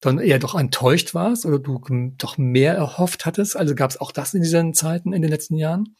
dann 0.00 0.18
eher 0.18 0.38
doch 0.38 0.54
enttäuscht 0.54 1.14
warst 1.14 1.46
oder 1.46 1.58
du 1.58 1.80
doch 2.18 2.38
mehr 2.38 2.74
erhofft 2.74 3.24
hattest? 3.24 3.56
Also 3.56 3.74
gab 3.74 3.90
es 3.90 4.00
auch 4.00 4.12
das 4.12 4.34
in 4.34 4.42
diesen 4.42 4.74
Zeiten 4.74 5.12
in 5.12 5.22
den 5.22 5.30
letzten 5.30 5.56
Jahren? 5.56 5.96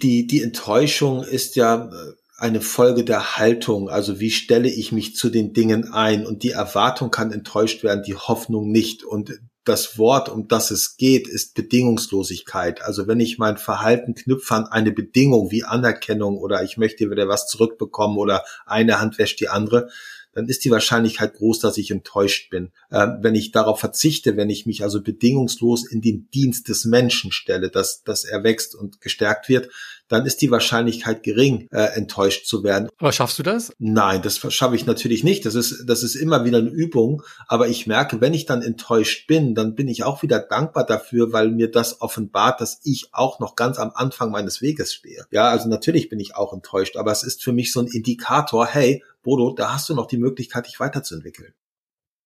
Die, 0.00 0.28
die 0.28 0.42
Enttäuschung 0.42 1.24
ist 1.24 1.56
ja 1.56 1.90
äh, 1.90 2.12
eine 2.36 2.60
Folge 2.60 3.02
der 3.02 3.36
Haltung. 3.36 3.88
Also 3.90 4.20
wie 4.20 4.30
stelle 4.30 4.68
ich 4.68 4.92
mich 4.92 5.16
zu 5.16 5.30
den 5.30 5.52
Dingen 5.52 5.92
ein? 5.92 6.24
Und 6.24 6.44
die 6.44 6.50
Erwartung 6.50 7.10
kann 7.10 7.32
enttäuscht 7.32 7.82
werden, 7.82 8.04
die 8.04 8.14
Hoffnung 8.14 8.70
nicht. 8.70 9.02
Und 9.02 9.40
das 9.68 9.98
Wort, 9.98 10.28
um 10.28 10.48
das 10.48 10.70
es 10.70 10.96
geht, 10.96 11.28
ist 11.28 11.54
Bedingungslosigkeit. 11.54 12.82
Also 12.82 13.06
wenn 13.06 13.20
ich 13.20 13.38
mein 13.38 13.58
Verhalten 13.58 14.14
knüpfe 14.14 14.54
an 14.54 14.66
eine 14.66 14.92
Bedingung 14.92 15.50
wie 15.50 15.64
Anerkennung 15.64 16.38
oder 16.38 16.62
ich 16.62 16.76
möchte 16.76 17.10
wieder 17.10 17.28
was 17.28 17.46
zurückbekommen 17.46 18.18
oder 18.18 18.44
eine 18.66 19.00
Hand 19.00 19.18
wäscht 19.18 19.40
die 19.40 19.48
andere, 19.48 19.88
dann 20.32 20.46
ist 20.46 20.64
die 20.64 20.70
Wahrscheinlichkeit 20.70 21.34
groß, 21.34 21.58
dass 21.58 21.78
ich 21.78 21.90
enttäuscht 21.90 22.50
bin. 22.50 22.70
Äh, 22.90 23.08
wenn 23.20 23.34
ich 23.34 23.50
darauf 23.50 23.80
verzichte, 23.80 24.36
wenn 24.36 24.50
ich 24.50 24.66
mich 24.66 24.82
also 24.82 25.02
bedingungslos 25.02 25.90
in 25.90 26.00
den 26.00 26.28
Dienst 26.30 26.68
des 26.68 26.84
Menschen 26.84 27.32
stelle, 27.32 27.70
dass, 27.70 28.04
dass 28.04 28.24
er 28.24 28.44
wächst 28.44 28.74
und 28.74 29.00
gestärkt 29.00 29.48
wird, 29.48 29.68
dann 30.08 30.26
ist 30.26 30.42
die 30.42 30.50
Wahrscheinlichkeit 30.50 31.22
gering, 31.22 31.68
äh, 31.70 31.94
enttäuscht 31.94 32.46
zu 32.46 32.64
werden. 32.64 32.88
Aber 32.98 33.12
schaffst 33.12 33.38
du 33.38 33.42
das? 33.42 33.72
Nein, 33.78 34.22
das 34.22 34.38
schaffe 34.52 34.74
ich 34.74 34.86
natürlich 34.86 35.24
nicht. 35.24 35.46
Das 35.46 35.54
ist, 35.54 35.84
das 35.86 36.02
ist 36.02 36.14
immer 36.14 36.44
wieder 36.44 36.58
eine 36.58 36.70
Übung. 36.70 37.22
Aber 37.46 37.68
ich 37.68 37.86
merke, 37.86 38.20
wenn 38.20 38.34
ich 38.34 38.46
dann 38.46 38.62
enttäuscht 38.62 39.26
bin, 39.26 39.54
dann 39.54 39.74
bin 39.74 39.88
ich 39.88 40.04
auch 40.04 40.22
wieder 40.22 40.40
dankbar 40.40 40.84
dafür, 40.84 41.32
weil 41.32 41.50
mir 41.50 41.70
das 41.70 42.00
offenbart, 42.00 42.60
dass 42.60 42.80
ich 42.84 43.08
auch 43.12 43.38
noch 43.38 43.54
ganz 43.54 43.78
am 43.78 43.92
Anfang 43.94 44.30
meines 44.30 44.62
Weges 44.62 44.94
stehe. 44.94 45.26
Ja, 45.30 45.48
also 45.48 45.68
natürlich 45.68 46.08
bin 46.08 46.20
ich 46.20 46.34
auch 46.34 46.52
enttäuscht, 46.52 46.96
aber 46.96 47.12
es 47.12 47.22
ist 47.22 47.42
für 47.42 47.52
mich 47.52 47.72
so 47.72 47.80
ein 47.80 47.86
Indikator, 47.86 48.66
hey, 48.66 49.02
Bodo, 49.22 49.52
da 49.52 49.74
hast 49.74 49.88
du 49.88 49.94
noch 49.94 50.06
die 50.06 50.16
Möglichkeit, 50.16 50.66
dich 50.66 50.80
weiterzuentwickeln. 50.80 51.52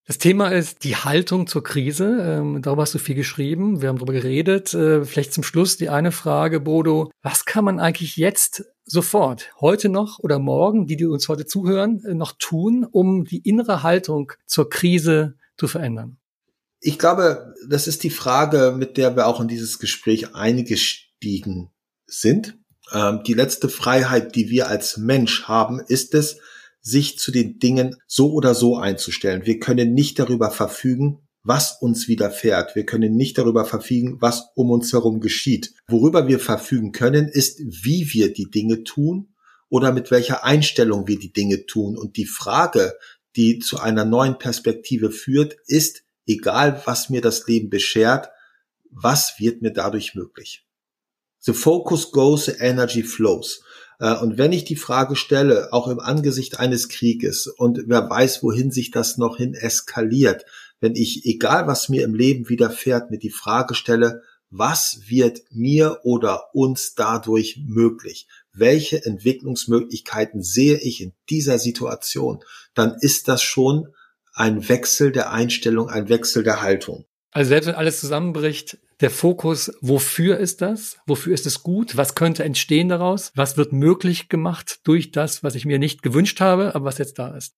Das 0.04 0.18
Thema 0.18 0.48
ist 0.48 0.82
die 0.82 0.96
Haltung 0.96 1.46
zur 1.46 1.62
Krise. 1.62 2.18
Ähm, 2.20 2.60
darüber 2.60 2.82
hast 2.82 2.94
du 2.94 2.98
viel 2.98 3.14
geschrieben. 3.14 3.80
Wir 3.80 3.88
haben 3.88 3.98
darüber 3.98 4.12
geredet. 4.12 4.74
Äh, 4.74 5.04
vielleicht 5.04 5.32
zum 5.32 5.44
Schluss 5.44 5.76
die 5.76 5.90
eine 5.90 6.10
Frage, 6.10 6.58
Bodo. 6.58 7.12
Was 7.22 7.44
kann 7.44 7.64
man 7.64 7.78
eigentlich 7.78 8.16
jetzt 8.16 8.64
sofort, 8.84 9.52
heute 9.60 9.88
noch 9.88 10.18
oder 10.18 10.40
morgen, 10.40 10.86
die, 10.86 10.96
die 10.96 11.06
uns 11.06 11.28
heute 11.28 11.46
zuhören, 11.46 12.04
äh, 12.04 12.14
noch 12.14 12.32
tun, 12.36 12.84
um 12.90 13.24
die 13.24 13.48
innere 13.48 13.84
Haltung 13.84 14.32
zur 14.44 14.68
Krise 14.68 15.36
zu 15.56 15.68
verändern? 15.68 16.18
Ich 16.80 16.98
glaube, 16.98 17.54
das 17.68 17.86
ist 17.86 18.02
die 18.02 18.10
Frage, 18.10 18.74
mit 18.76 18.96
der 18.96 19.14
wir 19.14 19.28
auch 19.28 19.40
in 19.40 19.46
dieses 19.46 19.78
Gespräch 19.78 20.34
eingestiegen 20.34 21.70
sind. 22.06 22.58
Ähm, 22.92 23.22
die 23.24 23.34
letzte 23.34 23.68
Freiheit, 23.68 24.34
die 24.34 24.50
wir 24.50 24.66
als 24.66 24.96
Mensch 24.96 25.44
haben, 25.44 25.78
ist 25.78 26.12
es, 26.14 26.38
sich 26.82 27.18
zu 27.18 27.30
den 27.30 27.58
Dingen 27.58 27.96
so 28.06 28.32
oder 28.32 28.54
so 28.54 28.76
einzustellen. 28.76 29.46
Wir 29.46 29.58
können 29.58 29.94
nicht 29.94 30.18
darüber 30.18 30.50
verfügen, 30.50 31.26
was 31.44 31.80
uns 31.80 32.08
widerfährt. 32.08 32.76
Wir 32.76 32.84
können 32.84 33.16
nicht 33.16 33.38
darüber 33.38 33.64
verfügen, 33.64 34.18
was 34.20 34.50
um 34.54 34.70
uns 34.70 34.92
herum 34.92 35.20
geschieht. 35.20 35.72
Worüber 35.88 36.28
wir 36.28 36.38
verfügen 36.38 36.92
können, 36.92 37.28
ist, 37.28 37.60
wie 37.60 38.12
wir 38.12 38.32
die 38.32 38.50
Dinge 38.50 38.84
tun 38.84 39.34
oder 39.68 39.92
mit 39.92 40.10
welcher 40.10 40.44
Einstellung 40.44 41.08
wir 41.08 41.18
die 41.18 41.32
Dinge 41.32 41.66
tun. 41.66 41.96
Und 41.96 42.16
die 42.16 42.26
Frage, 42.26 42.94
die 43.36 43.58
zu 43.58 43.80
einer 43.80 44.04
neuen 44.04 44.38
Perspektive 44.38 45.10
führt, 45.10 45.56
ist, 45.66 46.04
egal 46.26 46.82
was 46.84 47.10
mir 47.10 47.20
das 47.20 47.46
Leben 47.46 47.70
beschert, 47.70 48.28
was 48.90 49.34
wird 49.38 49.62
mir 49.62 49.72
dadurch 49.72 50.14
möglich? 50.14 50.66
The 51.40 51.54
focus 51.54 52.12
goes, 52.12 52.44
the 52.44 52.52
energy 52.60 53.02
flows. 53.02 53.64
Äh, 54.02 54.16
und 54.16 54.36
wenn 54.36 54.52
ich 54.52 54.64
die 54.64 54.76
Frage 54.76 55.16
stelle, 55.16 55.72
auch 55.72 55.86
im 55.86 56.00
Angesicht 56.00 56.58
eines 56.58 56.88
Krieges, 56.88 57.46
und 57.46 57.84
wer 57.86 58.10
weiß, 58.10 58.42
wohin 58.42 58.70
sich 58.72 58.90
das 58.90 59.16
noch 59.16 59.36
hin 59.36 59.54
eskaliert, 59.54 60.44
wenn 60.80 60.96
ich, 60.96 61.24
egal 61.24 61.68
was 61.68 61.88
mir 61.88 62.02
im 62.02 62.14
Leben 62.14 62.48
widerfährt, 62.48 63.10
mir 63.10 63.18
die 63.18 63.30
Frage 63.30 63.76
stelle, 63.76 64.22
was 64.50 65.02
wird 65.06 65.40
mir 65.50 66.00
oder 66.02 66.54
uns 66.54 66.94
dadurch 66.94 67.62
möglich? 67.64 68.26
Welche 68.52 69.02
Entwicklungsmöglichkeiten 69.06 70.42
sehe 70.42 70.78
ich 70.78 71.00
in 71.00 71.12
dieser 71.30 71.58
Situation? 71.58 72.40
Dann 72.74 72.96
ist 73.00 73.28
das 73.28 73.40
schon 73.40 73.88
ein 74.34 74.68
Wechsel 74.68 75.12
der 75.12 75.30
Einstellung, 75.30 75.88
ein 75.88 76.08
Wechsel 76.08 76.42
der 76.42 76.60
Haltung. 76.60 77.06
Also 77.30 77.50
selbst 77.50 77.68
wenn 77.68 77.76
alles 77.76 78.00
zusammenbricht, 78.00 78.78
der 79.02 79.10
Fokus, 79.10 79.72
wofür 79.80 80.38
ist 80.38 80.62
das? 80.62 80.98
Wofür 81.06 81.34
ist 81.34 81.46
es 81.46 81.62
gut? 81.62 81.96
Was 81.96 82.14
könnte 82.14 82.44
entstehen 82.44 82.88
daraus? 82.88 83.32
Was 83.34 83.56
wird 83.56 83.72
möglich 83.72 84.28
gemacht 84.28 84.80
durch 84.84 85.10
das, 85.10 85.42
was 85.42 85.54
ich 85.54 85.64
mir 85.64 85.78
nicht 85.78 86.02
gewünscht 86.02 86.40
habe, 86.40 86.74
aber 86.74 86.84
was 86.84 86.98
jetzt 86.98 87.18
da 87.18 87.36
ist? 87.36 87.56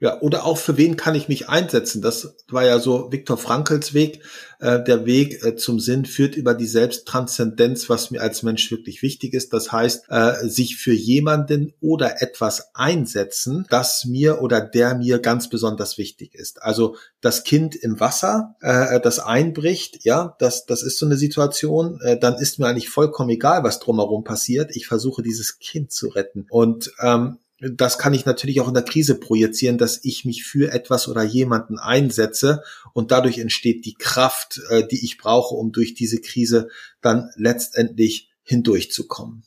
Ja, 0.00 0.20
oder 0.20 0.44
auch 0.44 0.58
für 0.58 0.76
wen 0.76 0.96
kann 0.96 1.16
ich 1.16 1.26
mich 1.26 1.48
einsetzen? 1.48 2.02
Das 2.02 2.36
war 2.48 2.64
ja 2.64 2.78
so 2.78 3.10
Viktor 3.10 3.36
Frankls 3.36 3.94
Weg. 3.94 4.22
Äh, 4.60 4.84
der 4.84 5.06
Weg 5.06 5.44
äh, 5.44 5.56
zum 5.56 5.80
Sinn 5.80 6.04
führt 6.04 6.36
über 6.36 6.54
die 6.54 6.68
Selbsttranszendenz, 6.68 7.88
was 7.88 8.12
mir 8.12 8.22
als 8.22 8.44
Mensch 8.44 8.70
wirklich 8.70 9.02
wichtig 9.02 9.34
ist. 9.34 9.52
Das 9.52 9.72
heißt, 9.72 10.04
äh, 10.08 10.48
sich 10.48 10.76
für 10.76 10.92
jemanden 10.92 11.72
oder 11.80 12.22
etwas 12.22 12.76
einsetzen, 12.76 13.66
das 13.70 14.04
mir 14.04 14.40
oder 14.40 14.60
der 14.60 14.94
mir 14.94 15.18
ganz 15.18 15.48
besonders 15.48 15.98
wichtig 15.98 16.32
ist. 16.36 16.62
Also 16.62 16.94
das 17.20 17.42
Kind 17.42 17.74
im 17.74 17.98
Wasser, 17.98 18.54
äh, 18.60 19.00
das 19.00 19.18
einbricht, 19.18 20.04
ja, 20.04 20.36
das, 20.38 20.64
das 20.64 20.84
ist 20.84 20.98
so 20.98 21.06
eine 21.06 21.16
Situation, 21.16 22.00
äh, 22.02 22.16
dann 22.16 22.36
ist 22.36 22.60
mir 22.60 22.68
eigentlich 22.68 22.88
vollkommen 22.88 23.30
egal, 23.30 23.64
was 23.64 23.80
drumherum 23.80 24.22
passiert. 24.22 24.76
Ich 24.76 24.86
versuche 24.86 25.22
dieses 25.22 25.58
Kind 25.58 25.90
zu 25.90 26.06
retten. 26.06 26.46
Und 26.50 26.92
ähm, 27.02 27.38
das 27.60 27.98
kann 27.98 28.14
ich 28.14 28.24
natürlich 28.24 28.60
auch 28.60 28.68
in 28.68 28.74
der 28.74 28.84
Krise 28.84 29.16
projizieren, 29.16 29.78
dass 29.78 30.04
ich 30.04 30.24
mich 30.24 30.44
für 30.44 30.72
etwas 30.72 31.08
oder 31.08 31.24
jemanden 31.24 31.78
einsetze 31.78 32.62
und 32.92 33.10
dadurch 33.10 33.38
entsteht 33.38 33.84
die 33.84 33.94
Kraft, 33.94 34.60
äh, 34.70 34.86
die 34.86 35.04
ich 35.04 35.18
brauche, 35.18 35.54
um 35.54 35.72
durch 35.72 35.94
diese 35.94 36.20
Krise 36.20 36.68
dann 37.00 37.30
letztendlich 37.36 38.30
hindurchzukommen. 38.42 39.44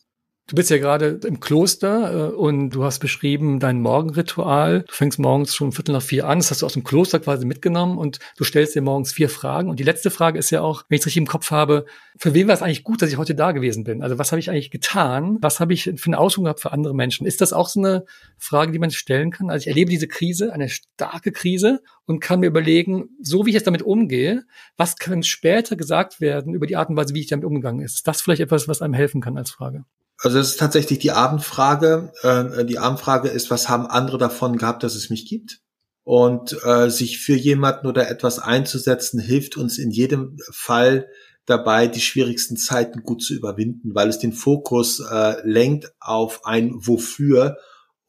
Du 0.47 0.55
bist 0.55 0.69
ja 0.69 0.79
gerade 0.79 1.21
im 1.25 1.39
Kloster 1.39 2.31
äh, 2.31 2.33
und 2.33 2.71
du 2.71 2.83
hast 2.83 2.99
beschrieben 2.99 3.61
dein 3.61 3.79
Morgenritual. 3.79 4.83
Du 4.85 4.93
fängst 4.93 5.17
morgens 5.17 5.55
schon 5.55 5.71
Viertel 5.71 5.93
nach 5.93 6.01
vier 6.01 6.27
an. 6.27 6.39
Das 6.39 6.51
hast 6.51 6.61
du 6.61 6.65
aus 6.65 6.73
dem 6.73 6.83
Kloster 6.83 7.21
quasi 7.21 7.45
mitgenommen 7.45 7.97
und 7.97 8.19
du 8.35 8.43
stellst 8.43 8.75
dir 8.75 8.81
morgens 8.81 9.13
vier 9.13 9.29
Fragen. 9.29 9.69
Und 9.69 9.79
die 9.79 9.85
letzte 9.85 10.11
Frage 10.11 10.37
ist 10.37 10.49
ja 10.49 10.61
auch, 10.61 10.83
wenn 10.89 10.95
ich 10.95 11.03
es 11.03 11.05
richtig 11.05 11.21
im 11.21 11.27
Kopf 11.27 11.51
habe, 11.51 11.85
für 12.17 12.33
wen 12.33 12.47
war 12.47 12.53
es 12.53 12.61
eigentlich 12.61 12.83
gut, 12.83 13.01
dass 13.01 13.09
ich 13.09 13.17
heute 13.17 13.33
da 13.33 13.53
gewesen 13.53 13.85
bin? 13.85 14.03
Also 14.03 14.17
was 14.17 14.33
habe 14.33 14.41
ich 14.41 14.49
eigentlich 14.49 14.71
getan? 14.71 15.37
Was 15.39 15.61
habe 15.61 15.73
ich 15.73 15.83
für 15.83 16.07
eine 16.07 16.17
Auswirkung 16.17 16.43
gehabt 16.45 16.59
für 16.59 16.73
andere 16.73 16.93
Menschen? 16.93 17.25
Ist 17.25 17.39
das 17.39 17.53
auch 17.53 17.69
so 17.69 17.79
eine 17.79 18.03
Frage, 18.37 18.73
die 18.73 18.79
man 18.79 18.91
stellen 18.91 19.31
kann? 19.31 19.49
Also 19.49 19.63
ich 19.63 19.67
erlebe 19.67 19.89
diese 19.89 20.09
Krise, 20.09 20.51
eine 20.51 20.67
starke 20.67 21.31
Krise 21.31 21.81
und 22.05 22.19
kann 22.19 22.41
mir 22.41 22.47
überlegen, 22.47 23.07
so 23.21 23.45
wie 23.45 23.51
ich 23.51 23.55
jetzt 23.55 23.67
damit 23.67 23.83
umgehe, 23.83 24.43
was 24.75 24.97
kann 24.97 25.23
später 25.23 25.77
gesagt 25.77 26.19
werden 26.19 26.53
über 26.53 26.67
die 26.67 26.75
Art 26.75 26.89
und 26.89 26.97
Weise, 26.97 27.13
wie 27.13 27.21
ich 27.21 27.27
damit 27.27 27.45
umgegangen 27.45 27.79
ist? 27.79 27.95
Ist 27.95 28.07
das 28.07 28.21
vielleicht 28.21 28.41
etwas, 28.41 28.67
was 28.67 28.81
einem 28.81 28.93
helfen 28.93 29.21
kann 29.21 29.37
als 29.37 29.51
Frage? 29.51 29.85
Also 30.23 30.37
es 30.37 30.49
ist 30.49 30.59
tatsächlich 30.59 30.99
die 30.99 31.11
Abendfrage. 31.11 32.13
Äh, 32.21 32.65
die 32.65 32.77
Abendfrage 32.77 33.29
ist, 33.29 33.49
was 33.49 33.69
haben 33.69 33.87
andere 33.87 34.17
davon 34.17 34.57
gehabt, 34.57 34.83
dass 34.83 34.95
es 34.95 35.09
mich 35.09 35.27
gibt? 35.27 35.59
Und 36.03 36.57
äh, 36.63 36.89
sich 36.89 37.19
für 37.19 37.35
jemanden 37.35 37.87
oder 37.87 38.09
etwas 38.09 38.39
einzusetzen, 38.39 39.19
hilft 39.19 39.57
uns 39.57 39.77
in 39.77 39.91
jedem 39.91 40.37
Fall 40.51 41.07
dabei, 41.45 41.87
die 41.87 42.01
schwierigsten 42.01 42.55
Zeiten 42.57 43.03
gut 43.03 43.23
zu 43.23 43.33
überwinden, 43.33 43.95
weil 43.95 44.09
es 44.09 44.19
den 44.19 44.33
Fokus 44.33 44.99
äh, 44.99 45.35
lenkt 45.43 45.91
auf 45.99 46.45
ein 46.45 46.71
Wofür 46.75 47.57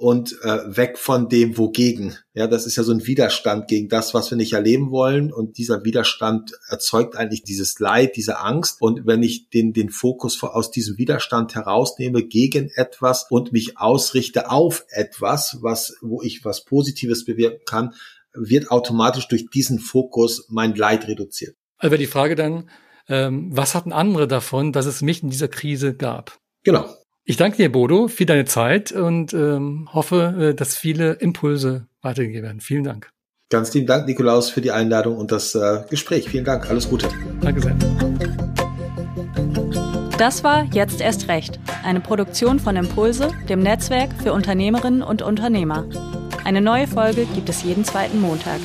und 0.02 0.36
äh, 0.42 0.76
weg 0.76 0.98
von 0.98 1.28
dem 1.28 1.56
wogegen. 1.56 2.18
Ja, 2.34 2.48
das 2.48 2.66
ist 2.66 2.74
ja 2.74 2.82
so 2.82 2.90
ein 2.90 3.06
Widerstand 3.06 3.68
gegen 3.68 3.88
das, 3.88 4.14
was 4.14 4.32
wir 4.32 4.36
nicht 4.36 4.52
erleben 4.52 4.90
wollen. 4.90 5.32
Und 5.32 5.58
dieser 5.58 5.84
Widerstand 5.84 6.50
erzeugt 6.68 7.14
eigentlich 7.14 7.44
dieses 7.44 7.78
Leid, 7.78 8.16
diese 8.16 8.40
Angst. 8.40 8.78
Und 8.80 9.06
wenn 9.06 9.22
ich 9.22 9.48
den, 9.50 9.72
den 9.72 9.90
Fokus 9.90 10.42
aus 10.42 10.72
diesem 10.72 10.98
Widerstand 10.98 11.54
herausnehme 11.54 12.24
gegen 12.24 12.68
etwas 12.74 13.26
und 13.30 13.52
mich 13.52 13.78
ausrichte 13.78 14.50
auf 14.50 14.84
etwas, 14.88 15.58
was, 15.60 15.94
wo 16.02 16.20
ich 16.20 16.44
was 16.44 16.64
Positives 16.64 17.24
bewirken 17.24 17.62
kann, 17.64 17.94
wird 18.34 18.72
automatisch 18.72 19.28
durch 19.28 19.50
diesen 19.50 19.78
Fokus 19.78 20.46
mein 20.48 20.74
Leid 20.74 21.06
reduziert. 21.06 21.54
Also 21.78 21.96
die 21.96 22.08
Frage 22.08 22.34
dann, 22.34 22.68
ähm, 23.06 23.50
was 23.52 23.76
hatten 23.76 23.92
andere 23.92 24.26
davon, 24.26 24.72
dass 24.72 24.86
es 24.86 25.00
mich 25.00 25.22
in 25.22 25.30
dieser 25.30 25.48
Krise 25.48 25.94
gab? 25.94 26.40
Genau. 26.64 26.92
Ich 27.24 27.36
danke 27.36 27.56
dir, 27.56 27.70
Bodo, 27.70 28.08
für 28.08 28.26
deine 28.26 28.46
Zeit 28.46 28.90
und 28.90 29.32
ähm, 29.32 29.88
hoffe, 29.92 30.50
äh, 30.50 30.54
dass 30.54 30.74
viele 30.74 31.12
Impulse 31.12 31.86
weitergegeben 32.00 32.42
werden. 32.42 32.60
Vielen 32.60 32.82
Dank. 32.82 33.10
Ganz 33.48 33.72
lieben 33.74 33.86
Dank, 33.86 34.08
Nikolaus, 34.08 34.50
für 34.50 34.60
die 34.60 34.72
Einladung 34.72 35.16
und 35.16 35.30
das 35.30 35.54
äh, 35.54 35.84
Gespräch. 35.88 36.28
Vielen 36.28 36.44
Dank. 36.44 36.68
Alles 36.68 36.90
Gute. 36.90 37.08
Danke 37.40 37.60
sehr. 37.60 37.76
Das 40.18 40.42
war 40.42 40.64
Jetzt 40.72 41.00
erst 41.00 41.28
recht, 41.28 41.60
eine 41.84 42.00
Produktion 42.00 42.58
von 42.58 42.74
Impulse, 42.74 43.30
dem 43.48 43.60
Netzwerk 43.60 44.10
für 44.20 44.32
Unternehmerinnen 44.32 45.02
und 45.02 45.22
Unternehmer. 45.22 45.86
Eine 46.44 46.60
neue 46.60 46.88
Folge 46.88 47.26
gibt 47.34 47.48
es 47.48 47.62
jeden 47.62 47.84
zweiten 47.84 48.20
Montag. 48.20 48.58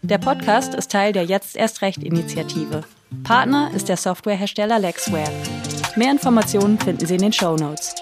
Der 0.00 0.18
Podcast 0.18 0.74
ist 0.74 0.90
Teil 0.90 1.12
der 1.12 1.24
Jetzt 1.24 1.56
erst 1.56 1.82
recht 1.82 2.02
Initiative. 2.02 2.84
Partner 3.22 3.70
ist 3.74 3.90
der 3.90 3.98
Softwarehersteller 3.98 4.78
Lexware. 4.78 5.30
Mehr 5.96 6.10
Informationen 6.10 6.76
finden 6.76 7.06
Sie 7.06 7.14
in 7.14 7.20
den 7.20 7.32
Show 7.32 7.56
Notes. 7.56 7.94